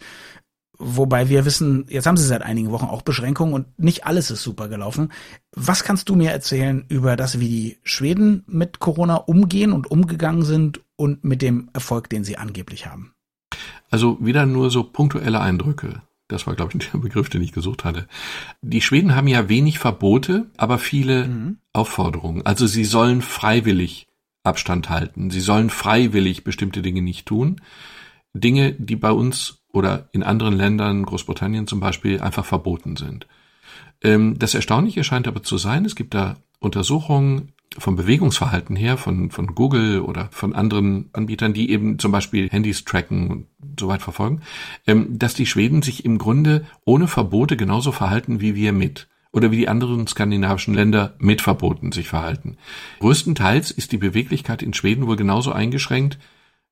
Wobei 0.79 1.27
wir 1.27 1.43
wissen, 1.45 1.85
jetzt 1.89 2.05
haben 2.05 2.17
sie 2.17 2.27
seit 2.27 2.43
einigen 2.43 2.71
Wochen 2.71 2.85
auch 2.85 3.01
Beschränkungen 3.01 3.53
und 3.53 3.79
nicht 3.79 4.05
alles 4.05 4.29
ist 4.29 4.43
super 4.43 4.69
gelaufen. 4.69 5.11
Was 5.55 5.83
kannst 5.83 6.07
du 6.07 6.15
mir 6.15 6.31
erzählen 6.31 6.85
über 6.87 7.15
das, 7.15 7.39
wie 7.39 7.49
die 7.49 7.77
Schweden 7.83 8.43
mit 8.47 8.79
Corona 8.79 9.15
umgehen 9.15 9.73
und 9.73 9.89
umgegangen 9.89 10.43
sind 10.43 10.81
und 10.95 11.23
mit 11.23 11.41
dem 11.41 11.69
Erfolg, 11.73 12.09
den 12.09 12.23
sie 12.23 12.37
angeblich 12.37 12.85
haben? 12.85 13.13
Also 13.89 14.17
wieder 14.21 14.45
nur 14.45 14.69
so 14.69 14.83
punktuelle 14.83 15.39
Eindrücke. 15.39 16.03
Das 16.27 16.45
war, 16.45 16.55
glaube 16.55 16.73
ich, 16.77 16.89
der 16.91 16.99
Begriff, 16.99 17.29
den 17.29 17.41
ich 17.41 17.53
gesucht 17.53 17.83
hatte. 17.83 18.07
Die 18.61 18.81
Schweden 18.81 19.15
haben 19.15 19.27
ja 19.27 19.49
wenig 19.49 19.79
Verbote, 19.79 20.51
aber 20.57 20.77
viele 20.77 21.27
mhm. 21.27 21.57
Aufforderungen. 21.73 22.45
Also 22.45 22.67
sie 22.67 22.85
sollen 22.85 23.23
freiwillig 23.23 24.06
Abstand 24.47 24.89
halten. 24.89 25.29
Sie 25.29 25.39
sollen 25.39 25.69
freiwillig 25.69 26.43
bestimmte 26.43 26.81
Dinge 26.81 27.01
nicht 27.01 27.25
tun. 27.25 27.61
Dinge, 28.33 28.73
die 28.73 28.95
bei 28.95 29.11
uns 29.11 29.63
oder 29.71 30.09
in 30.11 30.23
anderen 30.23 30.55
Ländern, 30.55 31.03
Großbritannien 31.03 31.67
zum 31.67 31.79
Beispiel, 31.79 32.19
einfach 32.21 32.45
verboten 32.45 32.95
sind. 32.95 33.27
Ähm, 34.01 34.37
das 34.39 34.55
Erstaunliche 34.55 35.03
scheint 35.03 35.27
aber 35.27 35.43
zu 35.43 35.57
sein, 35.57 35.85
es 35.85 35.95
gibt 35.95 36.13
da 36.13 36.37
Untersuchungen 36.59 37.53
vom 37.77 37.95
Bewegungsverhalten 37.95 38.75
her, 38.75 38.97
von, 38.97 39.29
von 39.29 39.53
Google 39.53 40.01
oder 40.01 40.29
von 40.31 40.55
anderen 40.55 41.09
Anbietern, 41.13 41.53
die 41.53 41.69
eben 41.69 41.99
zum 41.99 42.11
Beispiel 42.11 42.49
Handys 42.49 42.85
tracken 42.85 43.29
und 43.29 43.47
so 43.79 43.87
weit 43.87 44.01
verfolgen, 44.01 44.41
ähm, 44.87 45.19
dass 45.19 45.33
die 45.33 45.45
Schweden 45.45 45.81
sich 45.81 46.05
im 46.05 46.17
Grunde 46.17 46.65
ohne 46.85 47.07
Verbote 47.07 47.57
genauso 47.57 47.91
verhalten 47.91 48.41
wie 48.41 48.55
wir 48.55 48.73
mit 48.73 49.07
oder 49.31 49.51
wie 49.51 49.57
die 49.57 49.69
anderen 49.69 50.07
skandinavischen 50.07 50.73
Länder 50.73 51.15
mit 51.19 51.41
Verboten 51.41 51.91
sich 51.91 52.07
verhalten. 52.07 52.57
Größtenteils 52.99 53.71
ist 53.71 53.91
die 53.91 53.97
Beweglichkeit 53.97 54.61
in 54.61 54.73
Schweden 54.73 55.07
wohl 55.07 55.15
genauso 55.15 55.51
eingeschränkt 55.51 56.17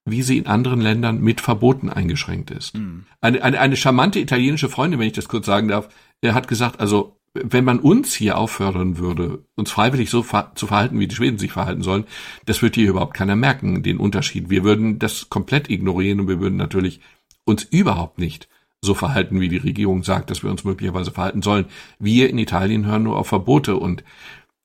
wie 0.06 0.22
sie 0.22 0.38
in 0.38 0.46
anderen 0.46 0.82
Ländern 0.82 1.20
mit 1.20 1.42
Verboten 1.42 1.90
eingeschränkt 1.90 2.52
ist. 2.52 2.76
Mhm. 2.76 3.06
Eine, 3.22 3.44
eine, 3.44 3.60
eine 3.60 3.76
charmante 3.76 4.20
italienische 4.20 4.70
Freundin, 4.70 5.00
wenn 5.00 5.08
ich 5.08 5.14
das 5.14 5.28
kurz 5.28 5.48
sagen 5.48 5.68
darf, 5.68 5.90
er 6.22 6.36
hat 6.36 6.48
gesagt, 6.48 6.80
also 6.80 7.20
wenn 7.34 7.66
man 7.66 7.80
uns 7.80 8.14
hier 8.14 8.38
auffordern 8.38 8.98
würde, 8.98 9.44
uns 9.56 9.72
freiwillig 9.72 10.10
so 10.10 10.24
ver 10.24 10.52
zu 10.56 10.68
verhalten, 10.68 11.00
wie 11.00 11.08
die 11.08 11.16
Schweden 11.16 11.38
sich 11.38 11.52
verhalten 11.52 11.82
sollen, 11.82 12.06
das 12.46 12.62
würde 12.62 12.80
hier 12.80 12.90
überhaupt 12.90 13.16
keiner 13.16 13.36
merken, 13.36 13.84
den 13.84 13.98
Unterschied. 13.98 14.50
Wir 14.50 14.64
würden 14.64 15.00
das 15.00 15.30
komplett 15.30 15.70
ignorieren 15.70 16.22
und 16.22 16.28
wir 16.28 16.40
würden 16.40 16.56
natürlich 16.56 17.02
uns 17.44 17.64
überhaupt 17.64 18.20
nicht 18.20 18.48
so 18.84 18.94
verhalten, 18.94 19.40
wie 19.40 19.50
die 19.50 19.58
Regierung 19.58 20.04
sagt, 20.04 20.30
dass 20.30 20.44
wir 20.44 20.52
uns 20.52 20.64
möglicherweise 20.64 21.12
verhalten 21.12 21.42
sollen. 21.42 21.66
Wir 22.00 22.30
in 22.30 22.38
Italien 22.38 22.86
hören 22.86 23.04
nur 23.04 23.18
auf 23.18 23.28
Verbote 23.28 23.76
und 23.78 24.04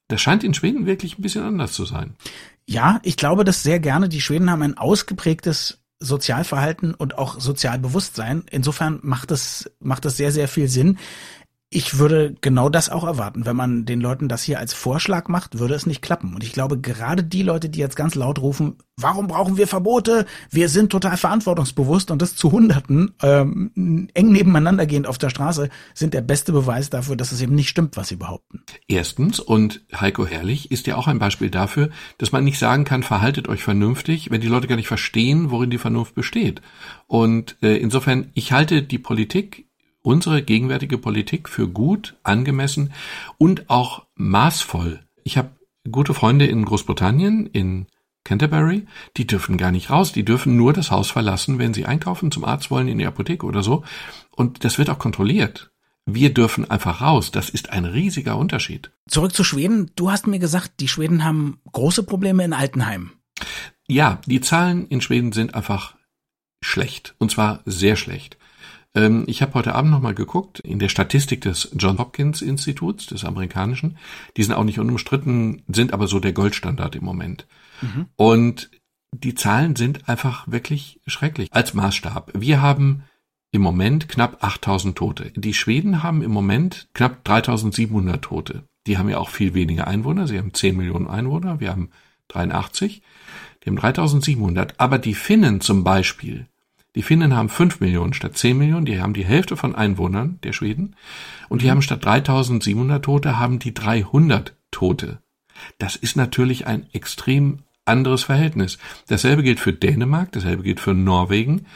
das 0.08 0.20
scheint 0.20 0.44
in 0.44 0.54
Schweden 0.54 0.86
wirklich 0.86 1.18
ein 1.18 1.22
bisschen 1.22 1.44
anders 1.44 1.72
zu 1.72 1.84
sein. 1.84 2.14
Ja, 2.66 3.00
ich 3.02 3.16
glaube 3.16 3.44
das 3.44 3.62
sehr 3.62 3.80
gerne. 3.80 4.08
Die 4.08 4.20
Schweden 4.20 4.50
haben 4.50 4.62
ein 4.62 4.76
ausgeprägtes 4.76 5.82
Sozialverhalten 6.00 6.94
und 6.94 7.18
auch 7.18 7.40
Sozialbewusstsein. 7.40 8.44
Insofern 8.50 9.00
macht 9.02 9.30
es, 9.30 9.70
macht 9.80 10.04
es 10.06 10.16
sehr, 10.16 10.32
sehr 10.32 10.48
viel 10.48 10.68
Sinn. 10.68 10.98
Ich 11.72 11.98
würde 11.98 12.34
genau 12.40 12.68
das 12.68 12.90
auch 12.90 13.04
erwarten. 13.04 13.46
Wenn 13.46 13.54
man 13.54 13.84
den 13.84 14.00
Leuten 14.00 14.28
das 14.28 14.42
hier 14.42 14.58
als 14.58 14.74
Vorschlag 14.74 15.28
macht, 15.28 15.60
würde 15.60 15.74
es 15.74 15.86
nicht 15.86 16.02
klappen. 16.02 16.34
Und 16.34 16.42
ich 16.42 16.52
glaube, 16.52 16.80
gerade 16.80 17.22
die 17.22 17.44
Leute, 17.44 17.68
die 17.68 17.78
jetzt 17.78 17.94
ganz 17.94 18.16
laut 18.16 18.40
rufen, 18.40 18.78
warum 18.96 19.28
brauchen 19.28 19.56
wir 19.56 19.68
Verbote? 19.68 20.26
Wir 20.50 20.68
sind 20.68 20.90
total 20.90 21.16
verantwortungsbewusst 21.16 22.10
und 22.10 22.20
das 22.20 22.34
zu 22.34 22.50
Hunderten 22.50 23.14
ähm, 23.22 24.10
eng 24.14 24.32
nebeneinander 24.32 24.84
gehend 24.84 25.06
auf 25.06 25.16
der 25.16 25.30
Straße, 25.30 25.68
sind 25.94 26.12
der 26.12 26.22
beste 26.22 26.50
Beweis 26.50 26.90
dafür, 26.90 27.14
dass 27.14 27.30
es 27.30 27.40
eben 27.40 27.54
nicht 27.54 27.68
stimmt, 27.68 27.96
was 27.96 28.08
sie 28.08 28.16
behaupten. 28.16 28.64
Erstens, 28.88 29.38
und 29.38 29.80
Heiko 29.94 30.26
Herrlich 30.26 30.72
ist 30.72 30.88
ja 30.88 30.96
auch 30.96 31.06
ein 31.06 31.20
Beispiel 31.20 31.50
dafür, 31.50 31.90
dass 32.18 32.32
man 32.32 32.42
nicht 32.42 32.58
sagen 32.58 32.82
kann, 32.82 33.04
verhaltet 33.04 33.48
euch 33.48 33.62
vernünftig, 33.62 34.32
wenn 34.32 34.40
die 34.40 34.48
Leute 34.48 34.66
gar 34.66 34.74
nicht 34.74 34.88
verstehen, 34.88 35.52
worin 35.52 35.70
die 35.70 35.78
Vernunft 35.78 36.16
besteht. 36.16 36.62
Und 37.06 37.56
äh, 37.62 37.76
insofern, 37.76 38.32
ich 38.34 38.50
halte 38.50 38.82
die 38.82 38.98
Politik 38.98 39.69
unsere 40.02 40.42
gegenwärtige 40.42 40.98
Politik 40.98 41.48
für 41.48 41.68
gut, 41.68 42.16
angemessen 42.22 42.92
und 43.38 43.68
auch 43.68 44.06
maßvoll. 44.16 45.00
Ich 45.24 45.36
habe 45.36 45.50
gute 45.90 46.14
Freunde 46.14 46.46
in 46.46 46.64
Großbritannien, 46.64 47.46
in 47.46 47.86
Canterbury, 48.24 48.86
die 49.16 49.26
dürfen 49.26 49.56
gar 49.56 49.72
nicht 49.72 49.90
raus, 49.90 50.12
die 50.12 50.24
dürfen 50.24 50.56
nur 50.56 50.72
das 50.72 50.90
Haus 50.90 51.10
verlassen, 51.10 51.58
wenn 51.58 51.74
sie 51.74 51.86
einkaufen, 51.86 52.30
zum 52.30 52.44
Arzt 52.44 52.70
wollen, 52.70 52.88
in 52.88 52.98
die 52.98 53.06
Apotheke 53.06 53.46
oder 53.46 53.62
so. 53.62 53.82
Und 54.30 54.64
das 54.64 54.78
wird 54.78 54.90
auch 54.90 54.98
kontrolliert. 54.98 55.70
Wir 56.06 56.32
dürfen 56.32 56.70
einfach 56.70 57.00
raus. 57.00 57.30
Das 57.30 57.50
ist 57.50 57.70
ein 57.70 57.84
riesiger 57.84 58.36
Unterschied. 58.36 58.90
Zurück 59.08 59.34
zu 59.34 59.44
Schweden. 59.44 59.90
Du 59.96 60.10
hast 60.10 60.26
mir 60.26 60.38
gesagt, 60.38 60.72
die 60.80 60.88
Schweden 60.88 61.24
haben 61.24 61.60
große 61.72 62.02
Probleme 62.02 62.44
in 62.44 62.52
Altenheimen. 62.52 63.12
Ja, 63.86 64.20
die 64.26 64.40
Zahlen 64.40 64.86
in 64.88 65.00
Schweden 65.00 65.32
sind 65.32 65.54
einfach 65.54 65.96
schlecht. 66.62 67.14
Und 67.18 67.30
zwar 67.30 67.60
sehr 67.64 67.96
schlecht. 67.96 68.36
Ähm, 68.94 69.24
ich 69.26 69.42
habe 69.42 69.54
heute 69.54 69.74
Abend 69.74 69.90
nochmal 69.90 70.14
geguckt 70.14 70.60
in 70.60 70.78
der 70.78 70.88
Statistik 70.88 71.40
des 71.42 71.70
John 71.76 71.98
Hopkins 71.98 72.42
Instituts, 72.42 73.06
des 73.06 73.24
amerikanischen. 73.24 73.98
Die 74.36 74.42
sind 74.42 74.54
auch 74.54 74.64
nicht 74.64 74.78
unumstritten, 74.78 75.62
sind 75.68 75.92
aber 75.92 76.06
so 76.06 76.20
der 76.20 76.32
Goldstandard 76.32 76.96
im 76.96 77.04
Moment. 77.04 77.46
Mhm. 77.82 78.06
Und 78.16 78.70
die 79.12 79.34
Zahlen 79.34 79.76
sind 79.76 80.08
einfach 80.08 80.46
wirklich 80.50 81.00
schrecklich 81.06 81.52
als 81.52 81.74
Maßstab. 81.74 82.32
Wir 82.34 82.62
haben 82.62 83.04
im 83.52 83.62
Moment 83.62 84.08
knapp 84.08 84.42
8000 84.44 84.96
Tote. 84.96 85.32
Die 85.34 85.54
Schweden 85.54 86.02
haben 86.02 86.22
im 86.22 86.30
Moment 86.30 86.88
knapp 86.94 87.24
3700 87.24 88.22
Tote. 88.22 88.64
Die 88.86 88.96
haben 88.96 89.08
ja 89.08 89.18
auch 89.18 89.28
viel 89.28 89.54
weniger 89.54 89.86
Einwohner. 89.86 90.26
Sie 90.26 90.38
haben 90.38 90.54
10 90.54 90.76
Millionen 90.76 91.08
Einwohner. 91.08 91.60
Wir 91.60 91.70
haben 91.70 91.90
83. 92.28 93.02
Die 93.62 93.70
haben 93.70 93.76
3700. 93.76 94.78
Aber 94.78 94.98
die 94.98 95.14
Finnen 95.14 95.60
zum 95.60 95.82
Beispiel, 95.82 96.46
die 96.94 97.02
Finnen 97.02 97.36
haben 97.36 97.48
5 97.48 97.80
Millionen 97.80 98.14
statt 98.14 98.36
10 98.36 98.58
Millionen, 98.58 98.84
die 98.84 99.00
haben 99.00 99.14
die 99.14 99.24
Hälfte 99.24 99.56
von 99.56 99.74
Einwohnern 99.74 100.38
der 100.42 100.52
Schweden 100.52 100.96
und 101.48 101.62
die 101.62 101.70
haben 101.70 101.82
statt 101.82 102.04
3700 102.04 103.04
Tote, 103.04 103.38
haben 103.38 103.58
die 103.58 103.74
300 103.74 104.54
Tote. 104.70 105.20
Das 105.78 105.96
ist 105.96 106.16
natürlich 106.16 106.66
ein 106.66 106.86
extrem 106.92 107.60
anderes 107.84 108.24
Verhältnis. 108.24 108.78
Dasselbe 109.08 109.42
gilt 109.42 109.60
für 109.60 109.72
Dänemark, 109.72 110.32
dasselbe 110.32 110.62
gilt 110.62 110.80
für 110.80 110.94
Norwegen. 110.94 111.66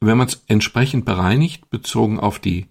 Wenn 0.00 0.18
man 0.18 0.28
es 0.28 0.42
entsprechend 0.46 1.04
bereinigt, 1.04 1.70
bezogen 1.70 2.18
auf 2.18 2.38
die 2.38 2.66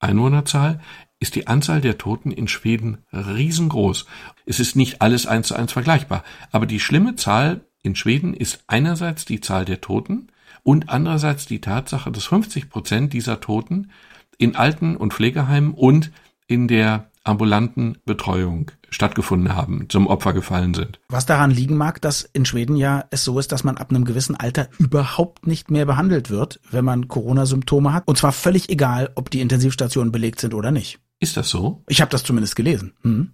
Einwohnerzahl, 0.00 0.80
ist 1.20 1.34
die 1.36 1.46
Anzahl 1.46 1.80
der 1.80 1.98
Toten 1.98 2.32
in 2.32 2.48
Schweden 2.48 2.98
riesengroß. 3.12 4.06
Es 4.44 4.58
ist 4.58 4.74
nicht 4.74 5.00
alles 5.00 5.26
eins 5.26 5.48
zu 5.48 5.54
eins 5.54 5.72
vergleichbar, 5.72 6.24
aber 6.50 6.66
die 6.66 6.80
schlimme 6.80 7.14
Zahl 7.14 7.64
in 7.82 7.94
Schweden 7.94 8.34
ist 8.34 8.64
einerseits 8.66 9.24
die 9.24 9.40
Zahl 9.40 9.64
der 9.64 9.80
Toten 9.80 10.28
und 10.62 10.88
andererseits 10.88 11.46
die 11.46 11.60
Tatsache, 11.60 12.10
dass 12.10 12.24
50 12.24 12.70
Prozent 12.70 13.12
dieser 13.12 13.40
Toten 13.40 13.90
in 14.38 14.56
Alten- 14.56 14.96
und 14.96 15.12
Pflegeheimen 15.12 15.72
und 15.74 16.12
in 16.46 16.68
der 16.68 17.10
ambulanten 17.24 17.98
Betreuung 18.04 18.70
stattgefunden 18.90 19.54
haben, 19.54 19.86
zum 19.88 20.06
Opfer 20.06 20.32
gefallen 20.32 20.74
sind. 20.74 21.00
Was 21.08 21.24
daran 21.24 21.50
liegen 21.50 21.76
mag, 21.76 22.00
dass 22.00 22.28
in 22.32 22.44
Schweden 22.44 22.76
ja 22.76 23.04
es 23.10 23.24
so 23.24 23.38
ist, 23.38 23.52
dass 23.52 23.64
man 23.64 23.78
ab 23.78 23.90
einem 23.90 24.04
gewissen 24.04 24.36
Alter 24.36 24.68
überhaupt 24.78 25.46
nicht 25.46 25.70
mehr 25.70 25.86
behandelt 25.86 26.30
wird, 26.30 26.60
wenn 26.70 26.84
man 26.84 27.08
Corona-Symptome 27.08 27.92
hat. 27.92 28.06
Und 28.06 28.18
zwar 28.18 28.32
völlig 28.32 28.68
egal, 28.68 29.10
ob 29.14 29.30
die 29.30 29.40
Intensivstationen 29.40 30.12
belegt 30.12 30.40
sind 30.40 30.52
oder 30.52 30.70
nicht. 30.70 30.98
Ist 31.20 31.36
das 31.36 31.48
so? 31.48 31.84
Ich 31.88 32.00
habe 32.00 32.10
das 32.10 32.24
zumindest 32.24 32.56
gelesen. 32.56 32.94
Hm. 33.02 33.32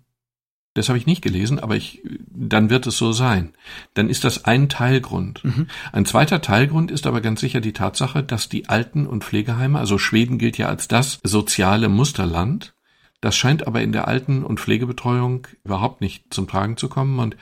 Das 0.78 0.88
habe 0.88 0.98
ich 0.98 1.06
nicht 1.06 1.22
gelesen, 1.22 1.58
aber 1.58 1.74
ich, 1.74 2.04
dann 2.28 2.70
wird 2.70 2.86
es 2.86 2.96
so 2.96 3.10
sein. 3.10 3.52
Dann 3.94 4.08
ist 4.08 4.22
das 4.22 4.44
ein 4.44 4.68
Teilgrund. 4.68 5.42
Mhm. 5.42 5.66
Ein 5.92 6.06
zweiter 6.06 6.40
Teilgrund 6.40 6.92
ist 6.92 7.08
aber 7.08 7.20
ganz 7.20 7.40
sicher 7.40 7.60
die 7.60 7.72
Tatsache, 7.72 8.22
dass 8.22 8.48
die 8.48 8.68
Alten- 8.68 9.08
und 9.08 9.24
Pflegeheime, 9.24 9.80
also 9.80 9.98
Schweden 9.98 10.38
gilt 10.38 10.56
ja 10.56 10.68
als 10.68 10.86
das 10.86 11.18
soziale 11.24 11.88
Musterland, 11.88 12.74
das 13.20 13.34
scheint 13.34 13.66
aber 13.66 13.82
in 13.82 13.90
der 13.90 14.06
Alten- 14.06 14.44
und 14.44 14.60
Pflegebetreuung 14.60 15.48
überhaupt 15.64 16.00
nicht 16.00 16.32
zum 16.32 16.46
Tragen 16.46 16.76
zu 16.76 16.88
kommen 16.88 17.18
und 17.18 17.36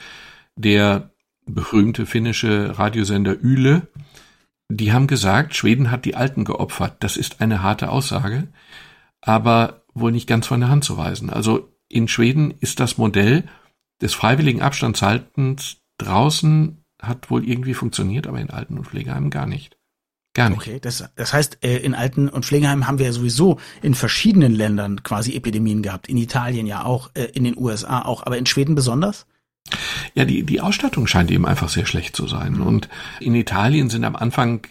der 0.56 1.10
berühmte 1.44 2.06
finnische 2.06 2.78
Radiosender 2.78 3.36
Yle, 3.42 3.86
die 4.70 4.94
haben 4.94 5.08
gesagt, 5.08 5.54
Schweden 5.54 5.90
hat 5.90 6.06
die 6.06 6.14
Alten 6.14 6.46
geopfert. 6.46 6.96
Das 7.00 7.18
ist 7.18 7.42
eine 7.42 7.62
harte 7.62 7.90
Aussage, 7.90 8.48
aber 9.20 9.82
wohl 9.92 10.12
nicht 10.12 10.26
ganz 10.26 10.46
von 10.46 10.60
der 10.60 10.70
Hand 10.70 10.84
zu 10.84 10.96
weisen. 10.96 11.28
Also 11.28 11.75
in 11.88 12.08
Schweden 12.08 12.54
ist 12.60 12.80
das 12.80 12.98
Modell 12.98 13.44
des 14.00 14.14
freiwilligen 14.14 14.62
Abstandshaltens 14.62 15.78
draußen 15.98 16.82
hat 17.00 17.30
wohl 17.30 17.46
irgendwie 17.46 17.74
funktioniert, 17.74 18.26
aber 18.26 18.40
in 18.40 18.50
Alten- 18.50 18.78
und 18.78 18.86
Pflegeheimen 18.86 19.30
gar 19.30 19.46
nicht. 19.46 19.76
Gar 20.34 20.50
nicht. 20.50 20.58
Okay, 20.58 20.78
das, 20.80 21.08
das 21.14 21.32
heißt, 21.32 21.58
äh, 21.62 21.78
in 21.78 21.94
Alten- 21.94 22.28
und 22.28 22.44
Pflegeheimen 22.44 22.86
haben 22.86 22.98
wir 22.98 23.06
ja 23.06 23.12
sowieso 23.12 23.58
in 23.80 23.94
verschiedenen 23.94 24.54
Ländern 24.54 25.02
quasi 25.02 25.34
Epidemien 25.34 25.82
gehabt. 25.82 26.08
In 26.08 26.18
Italien 26.18 26.66
ja 26.66 26.84
auch, 26.84 27.10
äh, 27.14 27.24
in 27.32 27.44
den 27.44 27.56
USA 27.56 28.02
auch, 28.02 28.24
aber 28.26 28.36
in 28.36 28.44
Schweden 28.44 28.74
besonders? 28.74 29.26
Ja, 30.14 30.24
die, 30.24 30.42
die 30.42 30.60
Ausstattung 30.60 31.06
scheint 31.06 31.30
eben 31.30 31.46
einfach 31.46 31.68
sehr 31.68 31.86
schlecht 31.86 32.14
zu 32.14 32.26
sein. 32.26 32.60
Und 32.60 32.88
in 33.18 33.34
Italien 33.34 33.88
sind 33.88 34.04
am 34.04 34.14
Anfang 34.14 34.66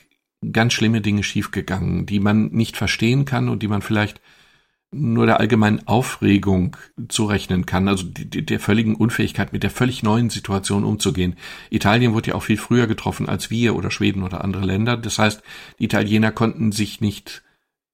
ganz 0.52 0.74
schlimme 0.74 1.02
Dinge 1.02 1.24
schiefgegangen, 1.24 2.06
die 2.06 2.20
man 2.20 2.48
nicht 2.52 2.78
verstehen 2.78 3.26
kann 3.26 3.50
und 3.50 3.64
die 3.64 3.68
man 3.68 3.82
vielleicht 3.82 4.22
nur 4.96 5.26
der 5.26 5.40
allgemeinen 5.40 5.88
Aufregung 5.88 6.78
zurechnen 7.10 7.66
kann, 7.66 7.88
also 7.88 8.06
die, 8.06 8.46
der 8.46 8.60
völligen 8.60 8.96
Unfähigkeit, 8.96 9.54
mit 9.54 9.64
der 9.64 9.70
völlig 9.70 10.04
neuen 10.04 10.30
Situation 10.30 10.84
umzugehen. 10.84 11.36
Italien 11.70 12.14
wurde 12.14 12.30
ja 12.30 12.36
auch 12.36 12.44
viel 12.44 12.58
früher 12.58 12.88
getroffen 12.88 13.28
als 13.28 13.50
wir 13.50 13.76
oder 13.76 13.92
Schweden 13.92 14.24
oder 14.24 14.44
andere 14.44 14.66
Länder. 14.66 14.98
Das 14.98 15.20
heißt, 15.20 15.42
die 15.80 15.86
Italiener 15.86 16.32
konnten 16.32 16.72
sich 16.72 17.02
nicht 17.02 17.44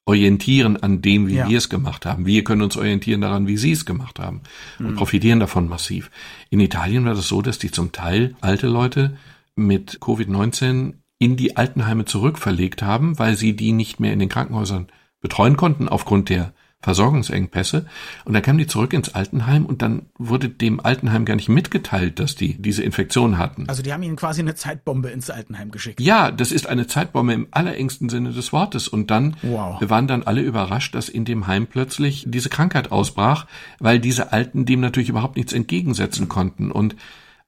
orientieren 0.05 0.77
an 0.77 1.01
dem, 1.01 1.27
wie 1.27 1.36
ja. 1.36 1.50
wir 1.50 1.58
es 1.58 1.70
gemacht 1.70 2.05
haben. 2.05 2.25
Wir 2.25 2.43
können 2.43 2.62
uns 2.62 2.77
orientieren 2.77 3.22
daran, 3.22 3.48
wie 3.48 3.58
sie 3.58 3.72
es 3.72 3.86
gemacht 3.86 4.20
haben 4.20 4.41
und 4.79 4.91
mhm. 4.91 4.96
profitieren 4.96 5.39
davon 5.39 5.67
massiv. 5.67 6.10
In 6.50 6.60
Italien 6.60 7.05
war 7.05 7.13
das 7.13 7.27
so, 7.27 7.41
dass 7.41 7.60
die 7.60 7.72
zum 7.72 7.91
Teil 7.91 8.36
alte 8.41 8.67
Leute 8.67 9.17
mit 9.55 10.00
Covid-19 10.00 10.93
in 11.20 11.38
die 11.38 11.55
Altenheime 11.55 12.05
zurückverlegt 12.05 12.81
haben, 12.81 13.20
weil 13.20 13.38
sie 13.38 13.55
die 13.55 13.74
nicht 13.74 14.00
mehr 14.00 14.12
in 14.12 14.20
den 14.20 14.29
Krankenhäusern 14.29 14.88
betreuen 15.22 15.55
konnten 15.55 15.88
aufgrund 15.88 16.29
der 16.29 16.53
Versorgungsengpässe. 16.82 17.86
Und 18.26 18.34
dann 18.34 18.42
kamen 18.42 18.58
die 18.58 18.68
zurück 18.68 18.94
ins 18.94 19.14
Altenheim 19.14 19.66
und 19.66 19.82
dann 19.82 20.08
wurde 20.18 20.50
dem 20.50 20.80
Altenheim 20.80 21.26
gar 21.26 21.36
nicht 21.36 21.50
mitgeteilt, 21.50 22.20
dass 22.20 22.36
die 22.36 22.62
diese 22.62 22.84
Infektion 22.84 23.38
hatten. 23.38 23.66
Also 23.68 23.84
die 23.84 23.94
haben 23.94 24.04
ihnen 24.04 24.16
quasi 24.16 24.42
eine 24.42 24.56
Zeitbombe 24.56 25.10
ins 25.10 25.30
Altenheim 25.30 25.72
geschickt. 25.72 26.02
Ja, 26.02 26.32
das 26.32 26.52
ist 26.52 26.68
eine 26.68 26.88
Zeitbombe 26.88 27.34
im 27.34 27.48
allerengsten 27.52 28.10
Sinne 28.10 28.32
des 28.32 28.52
Wortes. 28.52 28.88
Und 28.88 29.12
dann 29.12 29.38
wow. 29.44 29.78
waren 29.82 30.08
dann 30.08 30.24
alle 30.24 30.42
überrascht, 30.42 30.96
dass 30.96 31.10
in 31.10 31.26
dem 31.26 31.48
Heim 31.48 31.68
plötzlich 31.68 32.26
diese 32.28 32.50
Krankheit 32.50 32.92
ausbrach, 32.92 33.46
weil 33.80 34.00
diese 34.00 34.32
Alten 34.32 34.66
dem 34.66 34.80
natürlich 34.80 35.10
überhaupt 35.10 35.38
nichts 35.38 35.54
entgegensetzen 35.54 36.28
konnten. 36.28 36.72
Und 36.72 36.96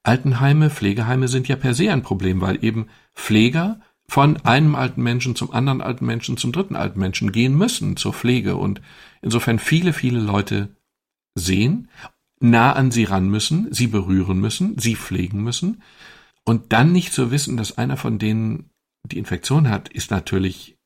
Altenheime, 0.04 0.70
Pflegeheime 0.70 1.28
sind 1.28 1.48
ja 1.48 1.56
per 1.56 1.74
se 1.74 1.90
ein 1.90 2.02
Problem, 2.02 2.40
weil 2.40 2.62
eben 2.62 2.86
Pfleger 3.14 3.80
von 4.06 4.36
einem 4.44 4.74
alten 4.74 5.02
Menschen 5.02 5.34
zum 5.34 5.52
anderen 5.52 5.80
alten 5.80 6.04
Menschen 6.04 6.36
zum 6.36 6.52
dritten 6.52 6.76
alten 6.76 7.00
Menschen 7.00 7.32
gehen 7.32 7.56
müssen 7.56 7.96
zur 7.96 8.12
Pflege 8.12 8.56
und 8.56 8.80
insofern 9.22 9.58
viele, 9.58 9.92
viele 9.92 10.20
Leute 10.20 10.76
sehen, 11.34 11.88
nah 12.40 12.72
an 12.74 12.90
sie 12.90 13.04
ran 13.04 13.28
müssen, 13.28 13.72
sie 13.72 13.86
berühren 13.86 14.38
müssen, 14.40 14.78
sie 14.78 14.96
pflegen 14.96 15.42
müssen 15.42 15.82
und 16.44 16.72
dann 16.72 16.92
nicht 16.92 17.12
zu 17.12 17.30
wissen, 17.30 17.56
dass 17.56 17.78
einer 17.78 17.96
von 17.96 18.18
denen 18.18 18.70
die 19.06 19.18
Infektion 19.18 19.68
hat, 19.68 19.88
ist 19.88 20.10
natürlich 20.10 20.76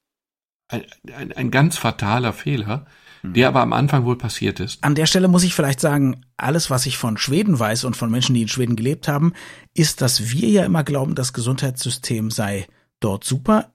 ein, 0.68 0.84
ein, 1.12 1.32
ein 1.32 1.50
ganz 1.50 1.76
fataler 1.76 2.32
Fehler, 2.32 2.86
hm. 3.22 3.32
der 3.34 3.48
aber 3.48 3.62
am 3.62 3.72
Anfang 3.72 4.04
wohl 4.04 4.18
passiert 4.18 4.60
ist. 4.60 4.82
An 4.84 4.94
der 4.94 5.06
Stelle 5.06 5.28
muss 5.28 5.44
ich 5.44 5.54
vielleicht 5.54 5.80
sagen, 5.80 6.24
alles, 6.36 6.70
was 6.70 6.86
ich 6.86 6.98
von 6.98 7.16
Schweden 7.16 7.58
weiß 7.58 7.84
und 7.84 7.96
von 7.96 8.10
Menschen, 8.10 8.34
die 8.34 8.42
in 8.42 8.48
Schweden 8.48 8.76
gelebt 8.76 9.08
haben, 9.08 9.32
ist, 9.74 10.00
dass 10.00 10.30
wir 10.30 10.48
ja 10.48 10.64
immer 10.64 10.84
glauben, 10.84 11.14
das 11.14 11.32
Gesundheitssystem 11.32 12.30
sei 12.30 12.66
dort 13.00 13.24
super. 13.24 13.72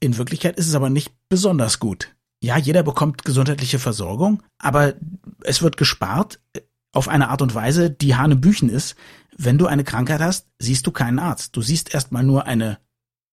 In 0.00 0.18
Wirklichkeit 0.18 0.56
ist 0.56 0.68
es 0.68 0.74
aber 0.74 0.90
nicht 0.90 1.12
besonders 1.28 1.78
gut. 1.78 2.14
Ja, 2.42 2.58
jeder 2.58 2.82
bekommt 2.82 3.24
gesundheitliche 3.24 3.78
Versorgung, 3.78 4.42
aber 4.58 4.94
es 5.42 5.62
wird 5.62 5.76
gespart 5.76 6.40
auf 6.92 7.08
eine 7.08 7.28
Art 7.28 7.40
und 7.40 7.54
Weise, 7.54 7.90
die 7.90 8.16
Hanebüchen 8.16 8.68
ist. 8.68 8.96
Wenn 9.36 9.58
du 9.58 9.66
eine 9.66 9.84
Krankheit 9.84 10.20
hast, 10.20 10.48
siehst 10.58 10.86
du 10.86 10.90
keinen 10.90 11.18
Arzt. 11.18 11.56
Du 11.56 11.62
siehst 11.62 11.94
erstmal 11.94 12.24
nur 12.24 12.46
eine 12.46 12.78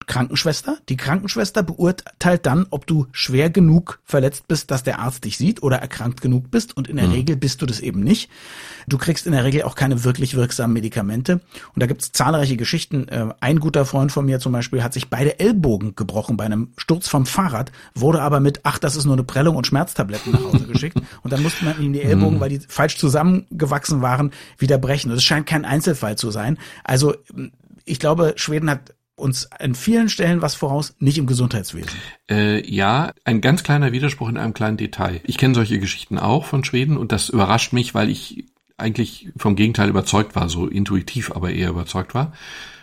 Krankenschwester. 0.08 0.77
Die 0.89 0.98
Krankenschwester 0.98 1.62
beurteilt 1.62 2.46
dann, 2.46 2.65
ob 2.72 2.88
du 2.88 3.08
schwer 3.12 3.50
genug 3.50 4.00
verletzt 4.06 4.48
bist, 4.48 4.72
dass 4.72 4.84
der 4.84 5.00
Arzt 5.00 5.24
dich 5.24 5.38
sieht 5.38 5.62
oder 5.62 5.77
erkrankt 5.77 6.22
genug 6.22 6.50
bist. 6.50 6.75
Und 6.75 6.88
in 6.88 6.96
der 6.96 7.08
mhm. 7.08 7.13
Regel 7.13 7.36
bist 7.36 7.62
du 7.62 7.65
das 7.65 7.79
eben 7.79 8.00
nicht. 8.00 8.29
Du 8.88 8.98
kriegst 8.98 9.27
in 9.27 9.34
der 9.34 9.44
Regel 9.44 9.63
auch 9.63 9.75
keine 9.75 10.03
wirklich 10.03 10.36
wirksamen 10.36 10.74
Medikamente. 10.74 11.41
Und 11.75 11.84
da 11.84 11.86
gibt 11.86 12.01
es 12.01 12.12
zahlreiche 12.12 12.58
Geschichten. 12.58 13.08
Äh, 13.08 13.27
ein 13.39 13.60
guter 13.60 13.86
Freund 13.86 14.12
von 14.12 14.25
mir 14.25 14.39
zum 14.39 14.51
Beispiel 14.51 14.84
hat 14.84 14.94
sich 14.94 15.10
beide 15.10 15.39
Ellbogen 15.39 15.96
gebrochen 15.96 16.38
bei 16.38 16.46
einem 16.46 16.70
Sturz 16.77 17.08
vom 17.08 17.25
Fahrrad, 17.25 17.72
wurde 17.94 18.22
aber 18.22 18.39
mit, 18.39 18.62
ach, 18.63 18.79
das 18.79 18.96
ist 18.96 19.06
nur 19.06 19.13
eine 19.13 19.24
Prellung 19.24 19.56
und 19.56 19.68
Schmerztabletten 19.68 20.32
nach 20.32 20.44
Hause 20.44 20.65
geschickt. 20.65 21.00
Und 21.22 21.34
dann 21.34 21.44
musste 21.44 21.65
man 21.65 21.82
ihm 21.82 21.94
die 21.94 22.01
Ellbogen, 22.01 22.38
mhm. 22.38 22.39
weil 22.39 22.50
die 22.50 22.60
falsch 22.60 22.98
zusammengewachsen 22.98 24.01
waren, 24.01 24.32
wieder 24.58 24.77
brechen. 24.77 25.12
Und 25.12 25.18
es 25.18 25.24
scheint 25.24 25.46
kein 25.46 25.65
Einzelfall 25.65 26.18
zu 26.18 26.32
sein. 26.32 26.58
Also 26.84 27.15
ich 27.86 28.00
glaube, 28.00 28.34
Schweden 28.38 28.70
hat 28.70 28.94
uns 29.20 29.52
an 29.52 29.76
vielen 29.76 30.10
Stellen 30.10 30.42
was 30.42 30.56
voraus, 30.56 30.96
nicht 31.00 31.18
im 31.18 31.28
Gesundheitswesen. 31.28 31.92
Äh, 32.30 32.68
ja, 32.70 33.14
ein 33.24 33.42
ganz 33.42 33.64
kleiner 33.64 33.92
Widerspruch 33.92 34.30
in 34.30 34.38
einem 34.38 34.54
kleinen 34.54 34.78
Detail. 34.78 35.22
Ich 35.24 35.38
kenne 35.38 35.56
solche 35.56 35.80
Geschichten 35.80 36.18
auch 36.18 36.46
von 36.46 36.64
Schweden 36.64 36.98
und 36.98 37.12
das 37.12 37.30
überrascht 37.30 37.74
mich, 37.74 37.94
weil 37.94 38.10
ich 38.10 38.46
eigentlich 38.78 39.30
vom 39.38 39.56
Gegenteil 39.56 39.90
überzeugt 39.90 40.36
war, 40.36 40.50
so 40.50 40.68
intuitiv 40.68 41.32
aber 41.32 41.52
eher 41.52 41.70
überzeugt 41.70 42.16
war. 42.16 42.34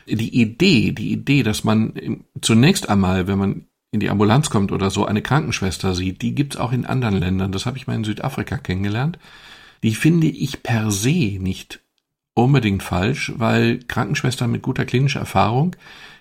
Die 0.07 0.40
Idee, 0.40 0.93
die 0.93 1.12
Idee, 1.12 1.43
dass 1.43 1.64
man 1.64 2.25
zunächst 2.40 2.88
einmal, 2.88 3.26
wenn 3.26 3.38
man 3.38 3.66
in 3.90 4.00
die 4.00 4.11
Ambulanz 4.11 4.50
kommt 4.50 4.73
oder 4.73 4.90
so, 4.90 5.07
eine 5.07 5.23
Krankenschwester 5.23 5.95
sieht, 5.95 6.23
die 6.23 6.35
gibt's 6.35 6.57
auch 6.57 6.73
in 6.73 6.87
anderen 6.87 7.16
Ländern. 7.16 7.50
Das 7.50 7.66
habe 7.66 7.78
ich 7.78 7.87
mal 7.87 7.97
in 7.97 8.05
Südafrika 8.05 8.59
kennengelernt. 8.59 9.19
Die 9.83 9.95
finde 9.95 10.26
ich 10.26 10.62
per 10.62 10.90
se 10.90 11.38
nicht 11.40 11.81
unbedingt 12.35 12.83
falsch, 12.83 13.33
weil 13.37 13.81
Krankenschwestern 13.88 14.50
mit 14.50 14.62
guter 14.62 14.85
klinischer 14.85 15.21
Erfahrung 15.21 15.75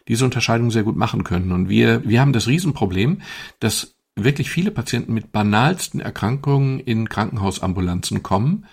diese 0.07 0.25
Unterscheidung 0.25 0.71
sehr 0.71 0.83
gut 0.83 0.95
machen 0.95 1.23
können. 1.23 1.51
Und 1.51 1.69
wir, 1.69 2.07
wir 2.07 2.21
haben 2.21 2.33
das 2.33 2.47
Riesenproblem, 2.47 3.21
dass 3.59 3.95
wirklich 4.15 4.49
viele 4.49 4.71
Patienten 4.71 5.13
mit 5.13 5.31
banalsten 5.31 5.99
Erkrankungen 5.99 6.79
in 6.79 7.09
Krankenhausambulanzen 7.09 8.23
kommen 8.23 8.65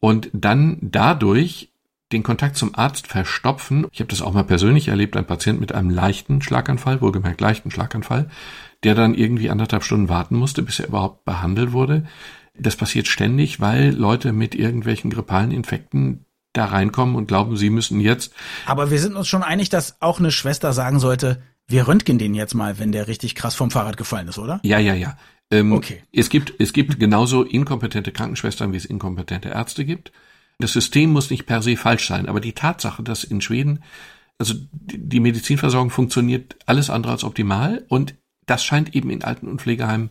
und 0.00 0.30
dann 0.32 0.78
dadurch 0.80 1.72
den 2.12 2.22
Kontakt 2.22 2.56
zum 2.56 2.74
Arzt 2.74 3.06
verstopfen. 3.06 3.86
Ich 3.90 4.00
habe 4.00 4.10
das 4.10 4.20
auch 4.20 4.34
mal 4.34 4.44
persönlich 4.44 4.88
erlebt, 4.88 5.16
ein 5.16 5.26
Patient 5.26 5.60
mit 5.60 5.72
einem 5.72 5.88
leichten 5.88 6.42
Schlaganfall, 6.42 7.00
wohlgemerkt 7.00 7.40
leichten 7.40 7.70
Schlaganfall, 7.70 8.28
der 8.84 8.94
dann 8.94 9.14
irgendwie 9.14 9.48
anderthalb 9.48 9.82
Stunden 9.82 10.10
warten 10.10 10.36
musste, 10.36 10.62
bis 10.62 10.78
er 10.78 10.88
überhaupt 10.88 11.24
behandelt 11.24 11.72
wurde. 11.72 12.04
Das 12.54 12.76
passiert 12.76 13.08
ständig, 13.08 13.60
weil 13.60 13.94
Leute 13.94 14.32
mit 14.32 14.54
irgendwelchen 14.54 15.10
grippalen 15.10 15.52
Infekten 15.52 16.26
da 16.52 16.66
reinkommen 16.66 17.16
und 17.16 17.26
glauben, 17.26 17.56
sie 17.56 17.70
müssen 17.70 18.00
jetzt. 18.00 18.32
Aber 18.66 18.90
wir 18.90 18.98
sind 18.98 19.16
uns 19.16 19.28
schon 19.28 19.42
einig, 19.42 19.68
dass 19.70 20.00
auch 20.00 20.18
eine 20.18 20.30
Schwester 20.30 20.72
sagen 20.72 21.00
sollte, 21.00 21.42
wir 21.66 21.88
röntgen 21.88 22.18
den 22.18 22.34
jetzt 22.34 22.54
mal, 22.54 22.78
wenn 22.78 22.92
der 22.92 23.08
richtig 23.08 23.34
krass 23.34 23.54
vom 23.54 23.70
Fahrrad 23.70 23.96
gefallen 23.96 24.28
ist, 24.28 24.38
oder? 24.38 24.60
Ja, 24.62 24.78
ja, 24.78 24.94
ja. 24.94 25.16
Ähm, 25.50 25.72
okay. 25.72 26.02
Es 26.12 26.28
gibt, 26.28 26.54
es 26.58 26.72
gibt 26.72 26.98
genauso 26.98 27.42
inkompetente 27.42 28.12
Krankenschwestern, 28.12 28.72
wie 28.72 28.76
es 28.76 28.84
inkompetente 28.84 29.50
Ärzte 29.50 29.84
gibt. 29.84 30.12
Das 30.58 30.72
System 30.72 31.10
muss 31.10 31.30
nicht 31.30 31.46
per 31.46 31.62
se 31.62 31.76
falsch 31.76 32.06
sein, 32.06 32.28
aber 32.28 32.40
die 32.40 32.52
Tatsache, 32.52 33.02
dass 33.02 33.24
in 33.24 33.40
Schweden, 33.40 33.82
also 34.38 34.54
die 34.70 35.20
Medizinversorgung 35.20 35.90
funktioniert 35.90 36.56
alles 36.66 36.90
andere 36.90 37.12
als 37.12 37.24
optimal 37.24 37.84
und 37.88 38.14
das 38.46 38.64
scheint 38.64 38.94
eben 38.94 39.10
in 39.10 39.24
Alten- 39.24 39.48
und 39.48 39.60
Pflegeheimen 39.60 40.10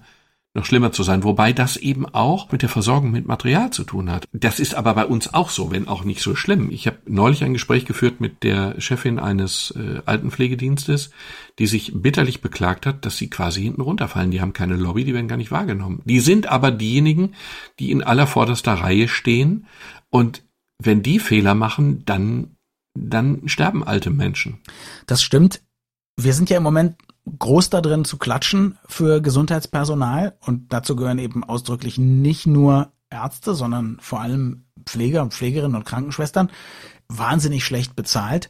noch 0.53 0.65
schlimmer 0.65 0.91
zu 0.91 1.03
sein, 1.03 1.24
wobei 1.24 1.53
das 1.53 1.77
eben 1.77 2.05
auch 2.05 2.51
mit 2.51 2.62
der 2.62 2.70
Versorgung 2.70 3.12
mit 3.12 3.25
Material 3.25 3.72
zu 3.72 3.84
tun 3.84 4.12
hat. 4.12 4.27
Das 4.34 4.60
ist 4.60 4.75
aber 4.75 4.93
bei 4.93 5.05
uns 5.05 5.34
auch 5.34 5.50
so, 5.50 5.72
wenn 5.72 5.88
auch 5.88 6.03
nicht 6.03 6.22
so 6.22 6.36
schlimm. 6.36 6.70
Ich 6.72 6.88
habe 6.88 6.98
neulich 7.05 7.43
ein 7.43 7.53
Gespräch 7.53 7.86
geführt 7.86 8.20
mit 8.20 8.43
der 8.43 8.79
Chefin 8.79 9.17
eines 9.17 9.74
äh, 9.77 10.01
Altenpflegedienstes, 10.05 11.12
die 11.58 11.67
sich 11.67 11.93
bitterlich 11.96 12.41
beklagt 12.41 12.86
hat, 12.86 13.05
dass 13.05 13.17
sie 13.17 13.29
quasi 13.29 13.62
hinten 13.62 13.81
runterfallen. 13.81 14.31
Die 14.31 14.41
haben 14.41 14.53
keine 14.53 14.75
Lobby, 14.75 15.05
die 15.05 15.13
werden 15.13 15.29
gar 15.29 15.38
nicht 15.38 15.51
wahrgenommen. 15.51 16.01
Die 16.05 16.20
sind 16.20 16.48
aber 16.48 16.72
diejenigen, 16.72 17.34
die 17.79 17.91
in 17.91 18.03
aller 18.03 18.27
vorderster 18.27 18.74
Reihe 18.74 19.08
stehen 19.08 19.67
und 20.10 20.43
wenn 20.84 21.03
die 21.03 21.20
Fehler 21.20 21.55
machen, 21.55 22.03
dann 22.05 22.55
dann 22.93 23.48
sterben 23.48 23.84
alte 23.84 24.10
Menschen. 24.10 24.60
Das 25.05 25.24
stimmt. 25.24 25.62
Wir 26.17 26.34
sind 26.34 26.50
ja 26.50 26.58
im 26.58 26.63
Moment 26.63 26.98
groß 27.40 27.70
da 27.70 27.82
drin 27.82 28.06
zu 28.06 28.18
klatschen 28.18 28.78
für 28.88 29.22
Gesundheitspersonal 29.22 30.36
und 30.40 30.74
dazu 30.74 30.96
gehören 30.96 31.20
eben 31.20 31.44
ausdrücklich 31.44 31.98
nicht 31.98 32.48
nur 32.48 32.92
Ärzte, 33.10 33.54
sondern 33.54 33.98
vor 34.01 34.22
allem 34.22 34.66
Pfleger 34.86 35.22
und 35.22 35.34
Pflegerinnen 35.34 35.75
und 35.75 35.86
Krankenschwestern, 35.86 36.50
wahnsinnig 37.07 37.64
schlecht 37.64 37.96
bezahlt. 37.96 38.50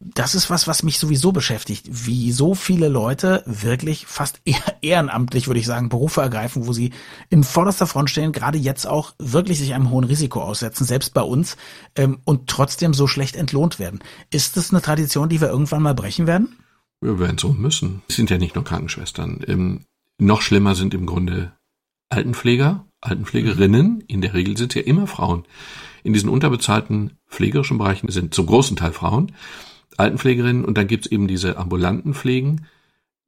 Das 0.00 0.34
ist 0.34 0.50
was, 0.50 0.66
was 0.66 0.82
mich 0.82 0.98
sowieso 0.98 1.32
beschäftigt, 1.32 1.88
wie 1.90 2.30
so 2.30 2.54
viele 2.54 2.88
Leute 2.88 3.42
wirklich 3.46 4.06
fast 4.06 4.40
ehrenamtlich, 4.82 5.46
würde 5.46 5.60
ich 5.60 5.66
sagen, 5.66 5.88
Berufe 5.88 6.20
ergreifen, 6.20 6.66
wo 6.66 6.72
sie 6.74 6.92
in 7.30 7.42
vorderster 7.42 7.86
Front 7.86 8.10
stehen, 8.10 8.32
gerade 8.32 8.58
jetzt 8.58 8.86
auch 8.86 9.14
wirklich 9.18 9.58
sich 9.58 9.74
einem 9.74 9.90
hohen 9.90 10.04
Risiko 10.04 10.42
aussetzen, 10.42 10.84
selbst 10.84 11.14
bei 11.14 11.22
uns, 11.22 11.56
ähm, 11.96 12.20
und 12.24 12.48
trotzdem 12.48 12.92
so 12.92 13.06
schlecht 13.06 13.34
entlohnt 13.34 13.78
werden. 13.78 14.00
Ist 14.30 14.58
das 14.58 14.70
eine 14.70 14.82
Tradition, 14.82 15.30
die 15.30 15.40
wir 15.40 15.48
irgendwann 15.48 15.82
mal 15.82 15.94
brechen 15.94 16.26
werden? 16.26 16.56
Wir 17.00 17.18
werden 17.18 17.38
so 17.38 17.52
müssen. 17.52 18.02
Es 18.08 18.16
sind 18.16 18.30
ja 18.30 18.38
nicht 18.38 18.54
nur 18.54 18.64
Krankenschwestern. 18.64 19.42
Ähm, 19.46 19.80
noch 20.18 20.42
schlimmer 20.42 20.74
sind 20.74 20.92
im 20.92 21.06
Grunde 21.06 21.52
Altenpfleger, 22.10 22.86
Altenpflegerinnen. 23.00 24.02
In 24.02 24.20
der 24.20 24.34
Regel 24.34 24.56
sind 24.56 24.72
es 24.72 24.82
ja 24.82 24.86
immer 24.86 25.06
Frauen. 25.06 25.44
In 26.02 26.12
diesen 26.12 26.28
unterbezahlten 26.28 27.18
pflegerischen 27.28 27.78
Bereichen 27.78 28.10
sind 28.10 28.34
zum 28.34 28.46
großen 28.46 28.76
Teil 28.76 28.92
Frauen, 28.92 29.32
Altenpflegerinnen 29.96 30.64
und 30.64 30.76
dann 30.76 30.86
gibt's 30.86 31.06
eben 31.06 31.28
diese 31.28 31.56
ambulanten 31.56 32.14
Pflegen, 32.14 32.66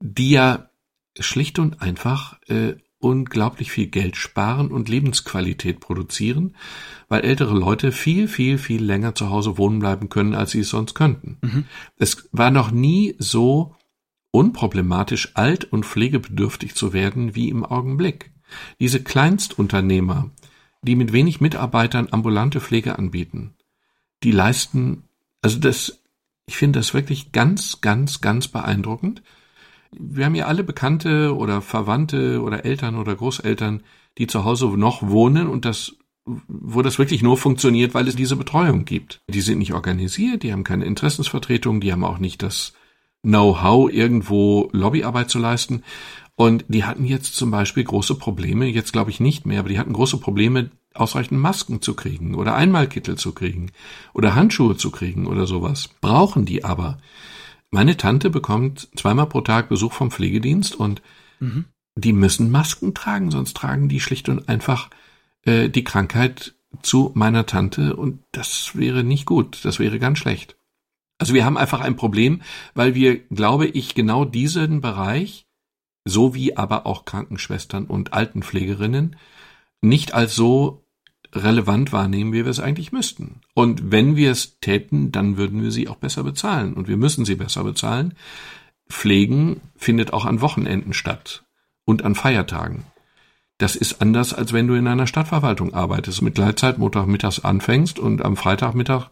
die 0.01 0.31
ja 0.31 0.71
schlicht 1.19 1.59
und 1.59 1.81
einfach 1.83 2.41
äh, 2.49 2.75
unglaublich 3.03 3.73
viel 3.73 3.89
Geld 3.89 4.17
sparen 4.17 4.71
und 4.71 4.89
Lebensqualität 4.89 5.81
produzieren, 5.81 6.55
weil 7.09 7.23
ältere 7.23 7.55
Leute 7.55 7.91
viel, 7.91 8.29
viel, 8.29 8.59
viel 8.59 8.83
länger 8.83 9.15
zu 9.15 9.29
Hause 9.29 9.59
wohnen 9.59 9.81
bleiben 9.81 10.09
können, 10.09 10.35
als 10.35 10.53
sie 10.53 10.61
es 10.61 10.69
sonst 10.69 10.95
könnten. 10.95 11.39
Mhm. 11.43 11.65
Es 11.97 12.29
war 12.33 12.51
noch 12.51 12.71
nie 12.71 13.17
so 13.19 13.75
unproblematisch, 14.31 15.33
alt 15.35 15.65
und 15.65 15.85
pflegebedürftig 15.85 16.75
zu 16.75 16.93
werden 16.93 17.35
wie 17.35 17.49
im 17.49 17.65
Augenblick. 17.65 18.33
Diese 18.81 19.03
Kleinstunternehmer, 19.03 20.31
die 20.83 20.97
mit 20.97 21.13
wenig 21.13 21.41
Mitarbeitern 21.41 22.09
ambulante 22.11 22.61
Pflege 22.61 22.99
anbieten, 22.99 23.55
die 24.23 24.33
leisten, 24.33 25.05
also 25.43 25.59
das, 25.59 26.03
ich 26.47 26.57
finde 26.57 26.79
das 26.79 26.95
wirklich 26.95 27.33
ganz, 27.33 27.81
ganz, 27.81 28.21
ganz 28.21 28.49
beeindruckend 28.49 29.23
wir 29.99 30.25
haben 30.25 30.35
ja 30.35 30.47
alle 30.47 30.65
Bekannte 30.65 31.35
oder 31.37 31.61
Verwandte 31.61 32.41
oder 32.43 32.65
Eltern 32.65 32.97
oder 32.97 33.15
Großeltern, 33.15 33.83
die 34.19 34.27
zu 34.27 34.45
Hause 34.45 34.67
noch 34.67 35.03
wohnen 35.09 35.49
und 35.49 35.65
das 35.65 35.97
wo 36.25 36.83
das 36.83 36.99
wirklich 36.99 37.23
nur 37.23 37.37
funktioniert, 37.37 37.95
weil 37.95 38.07
es 38.07 38.15
diese 38.15 38.37
Betreuung 38.37 38.85
gibt. 38.85 39.23
Die 39.29 39.41
sind 39.41 39.59
nicht 39.59 39.75
organisiert, 39.75 40.43
die 40.43 40.53
haben 40.53 40.65
keine 40.65 40.85
Interessensvertretung, 40.85 41.81
die 41.81 41.93
haben 41.93 42.05
auch 42.05 42.19
nicht 42.19 42.43
das 42.43 42.75
Know-how, 43.23 43.91
irgendwo 43.93 44.69
Lobbyarbeit 44.73 45.31
zu 45.31 45.39
leisten. 45.39 45.83
Und 46.35 46.65
die 46.69 46.85
hatten 46.85 47.05
jetzt 47.05 47.35
zum 47.35 47.51
Beispiel 47.51 47.85
große 47.85 48.15
Probleme, 48.15 48.67
jetzt 48.67 48.93
glaube 48.93 49.11
ich 49.11 49.21
nicht 49.21 49.47
mehr, 49.47 49.61
aber 49.61 49.69
die 49.69 49.79
hatten 49.79 49.93
große 49.93 50.19
Probleme, 50.19 50.71
ausreichend 50.95 51.41
Masken 51.41 51.81
zu 51.81 51.95
kriegen 51.95 52.35
oder 52.35 52.55
Einmalkittel 52.55 53.17
zu 53.17 53.33
kriegen 53.33 53.71
oder 54.13 54.35
Handschuhe 54.35 54.77
zu 54.77 54.91
kriegen 54.91 55.27
oder 55.27 55.47
sowas. 55.47 55.89
Brauchen 56.01 56.45
die 56.45 56.65
aber. 56.65 56.99
Meine 57.75 57.97
Tante 57.97 58.29
bekommt 58.29 58.89
zweimal 58.95 59.27
pro 59.27 59.41
Tag 59.41 59.71
Besuch 59.71 59.95
vom 59.95 60.11
Pflegedienst 60.11 60.77
und 60.77 61.01
mhm. 61.41 61.65
die 61.97 62.13
müssen 62.13 62.51
Masken 62.51 62.95
tragen, 62.95 63.31
sonst 63.31 63.57
tragen 63.57 63.89
die 63.89 63.99
schlicht 63.99 64.29
und 64.29 64.47
einfach 64.49 64.91
äh, 65.45 65.71
die 65.71 65.83
Krankheit 65.83 66.55
zu 66.83 67.13
meiner 67.15 67.47
Tante 67.47 67.97
und 67.97 68.23
das 68.31 68.77
wäre 68.77 69.03
nicht 69.05 69.25
gut, 69.25 69.65
das 69.65 69.79
wäre 69.79 69.99
ganz 69.99 70.19
schlecht. 70.19 70.55
Also 71.19 71.33
wir 71.33 71.47
haben 71.47 71.57
einfach 71.57 71.81
ein 71.81 71.97
Problem, 71.97 72.43
weil 72.75 72.95
wir, 72.95 73.19
glaube 73.19 73.67
ich, 73.67 73.95
genau 73.95 74.27
diesen 74.27 74.83
Bereich, 74.83 75.47
so 76.05 76.35
wie 76.35 76.57
aber 76.57 76.85
auch 76.85 77.07
Krankenschwestern 77.07 77.87
und 77.87 78.13
Altenpflegerinnen, 78.13 79.17
nicht 79.81 80.13
als 80.13 80.35
so 80.35 80.82
relevant 81.35 81.93
wahrnehmen, 81.93 82.33
wie 82.33 82.45
wir 82.45 82.51
es 82.51 82.61
eigentlich 82.61 82.93
müssten. 82.93 83.41
Und 83.55 83.91
wenn 83.91 84.17
wir 84.17 84.31
es 84.31 84.59
täten, 84.61 85.13
dann 85.13 85.37
würden 85.37 85.63
wir 85.63 85.71
sie 85.71 85.89
auch 85.89 85.97
besser 85.97 86.23
bezahlen. 86.23 86.75
Und 86.75 86.89
wir 86.89 86.97
müssen 86.97 87.25
sie 87.25 87.37
besser 87.37 87.65
bezahlen. 87.65 88.15
Pflegen 88.89 89.61
findet 89.77 90.13
auch 90.13 90.27
an 90.27 90.41
Wochenenden 90.41 90.93
statt 90.93 91.45
und 91.85 92.05
an 92.05 92.15
Feiertagen. 92.15 92.85
Das 93.59 93.77
ist 93.77 94.03
anders, 94.03 94.35
als 94.35 94.53
wenn 94.53 94.67
du 94.67 94.75
in 94.75 94.89
einer 94.89 95.07
Stadtverwaltung 95.07 95.73
arbeitest, 95.73 96.21
mit 96.21 96.35
Gleitzeit 96.35 96.79
Montagmittags 96.79 97.41
anfängst 97.41 97.99
und 97.99 98.23
am 98.25 98.37
Freitagmittag 98.37 99.09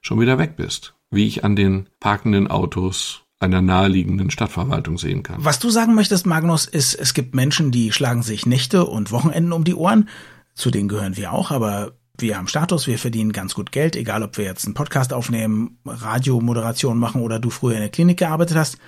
schon 0.00 0.20
wieder 0.20 0.38
weg 0.38 0.56
bist. 0.56 0.94
Wie 1.10 1.26
ich 1.26 1.44
an 1.44 1.56
den 1.56 1.88
parkenden 2.00 2.48
Autos 2.48 3.22
einer 3.40 3.62
naheliegenden 3.62 4.30
Stadtverwaltung 4.30 4.98
sehen 4.98 5.22
kann. 5.22 5.44
Was 5.44 5.58
du 5.58 5.70
sagen 5.70 5.94
möchtest, 5.94 6.26
Magnus, 6.26 6.66
ist, 6.66 6.94
es 6.94 7.14
gibt 7.14 7.34
Menschen, 7.34 7.70
die 7.70 7.92
schlagen 7.92 8.22
sich 8.22 8.46
Nächte 8.46 8.84
und 8.84 9.10
Wochenenden 9.10 9.52
um 9.52 9.64
die 9.64 9.74
Ohren 9.74 10.08
zu 10.54 10.70
denen 10.70 10.88
gehören 10.88 11.16
wir 11.16 11.32
auch, 11.32 11.50
aber 11.50 11.92
wir 12.16 12.36
haben 12.38 12.46
Status, 12.46 12.86
wir 12.86 12.98
verdienen 12.98 13.32
ganz 13.32 13.54
gut 13.54 13.72
Geld, 13.72 13.96
egal 13.96 14.22
ob 14.22 14.38
wir 14.38 14.44
jetzt 14.44 14.64
einen 14.66 14.74
Podcast 14.74 15.12
aufnehmen, 15.12 15.78
Radiomoderation 15.84 16.98
machen 16.98 17.22
oder 17.22 17.40
du 17.40 17.50
früher 17.50 17.74
in 17.74 17.80
der 17.80 17.88
Klinik 17.88 18.18
gearbeitet 18.18 18.56
hast. 18.56 18.78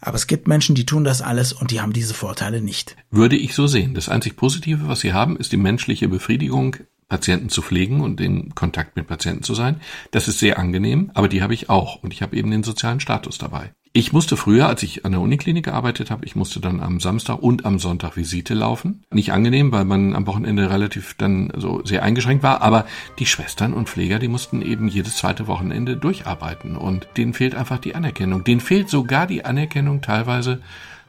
Aber 0.00 0.16
es 0.16 0.26
gibt 0.26 0.46
Menschen, 0.48 0.74
die 0.74 0.84
tun 0.84 1.04
das 1.04 1.22
alles 1.22 1.52
und 1.52 1.70
die 1.70 1.80
haben 1.80 1.92
diese 1.92 2.12
Vorteile 2.12 2.60
nicht. 2.60 2.96
Würde 3.10 3.36
ich 3.36 3.54
so 3.54 3.66
sehen. 3.66 3.94
Das 3.94 4.08
einzig 4.08 4.36
Positive, 4.36 4.88
was 4.88 5.00
sie 5.00 5.12
haben, 5.12 5.36
ist 5.36 5.52
die 5.52 5.56
menschliche 5.56 6.08
Befriedigung, 6.08 6.76
Patienten 7.08 7.48
zu 7.48 7.62
pflegen 7.62 8.00
und 8.00 8.20
in 8.20 8.54
Kontakt 8.54 8.96
mit 8.96 9.06
Patienten 9.06 9.42
zu 9.42 9.54
sein. 9.54 9.80
Das 10.10 10.28
ist 10.28 10.38
sehr 10.38 10.58
angenehm, 10.58 11.10
aber 11.14 11.28
die 11.28 11.42
habe 11.42 11.54
ich 11.54 11.70
auch 11.70 12.02
und 12.02 12.12
ich 12.12 12.22
habe 12.22 12.36
eben 12.36 12.50
den 12.50 12.64
sozialen 12.64 13.00
Status 13.00 13.38
dabei. 13.38 13.72
Ich 13.92 14.12
musste 14.12 14.36
früher, 14.36 14.68
als 14.68 14.82
ich 14.82 15.06
an 15.06 15.12
der 15.12 15.22
Uniklinik 15.22 15.64
gearbeitet 15.64 16.10
habe, 16.10 16.26
ich 16.26 16.36
musste 16.36 16.60
dann 16.60 16.80
am 16.80 17.00
Samstag 17.00 17.38
und 17.42 17.64
am 17.64 17.78
Sonntag 17.78 18.14
Visite 18.18 18.52
laufen. 18.52 19.04
Nicht 19.10 19.32
angenehm, 19.32 19.72
weil 19.72 19.86
man 19.86 20.14
am 20.14 20.26
Wochenende 20.26 20.68
relativ 20.68 21.14
dann 21.14 21.50
so 21.56 21.82
sehr 21.82 22.02
eingeschränkt 22.02 22.42
war, 22.42 22.60
aber 22.60 22.84
die 23.18 23.24
Schwestern 23.24 23.72
und 23.72 23.88
Pfleger, 23.88 24.18
die 24.18 24.28
mussten 24.28 24.60
eben 24.60 24.88
jedes 24.88 25.16
zweite 25.16 25.46
Wochenende 25.46 25.96
durcharbeiten 25.96 26.76
und 26.76 27.08
denen 27.16 27.32
fehlt 27.32 27.54
einfach 27.54 27.78
die 27.78 27.94
Anerkennung. 27.94 28.44
Denen 28.44 28.60
fehlt 28.60 28.90
sogar 28.90 29.26
die 29.26 29.46
Anerkennung 29.46 30.02
teilweise 30.02 30.60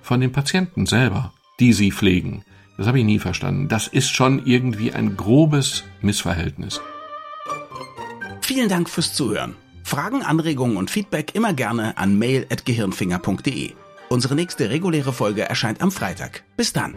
von 0.01 0.21
den 0.21 0.31
Patienten 0.31 0.85
selber, 0.85 1.33
die 1.59 1.73
sie 1.73 1.91
pflegen. 1.91 2.45
Das 2.77 2.87
habe 2.87 2.99
ich 2.99 3.05
nie 3.05 3.19
verstanden. 3.19 3.67
Das 3.67 3.87
ist 3.87 4.09
schon 4.09 4.45
irgendwie 4.45 4.93
ein 4.93 5.17
grobes 5.17 5.83
Missverhältnis. 6.01 6.79
Vielen 8.41 8.69
Dank 8.69 8.89
fürs 8.89 9.13
Zuhören. 9.13 9.55
Fragen, 9.83 10.21
Anregungen 10.21 10.77
und 10.77 10.91
Feedback 10.91 11.33
immer 11.33 11.53
gerne 11.53 11.97
an 11.97 12.17
mail.gehirnfinger.de. 12.19 13.73
Unsere 14.09 14.35
nächste 14.35 14.69
reguläre 14.69 15.11
Folge 15.11 15.43
erscheint 15.43 15.81
am 15.81 15.91
Freitag. 15.91 16.43
Bis 16.55 16.71
dann. 16.71 16.93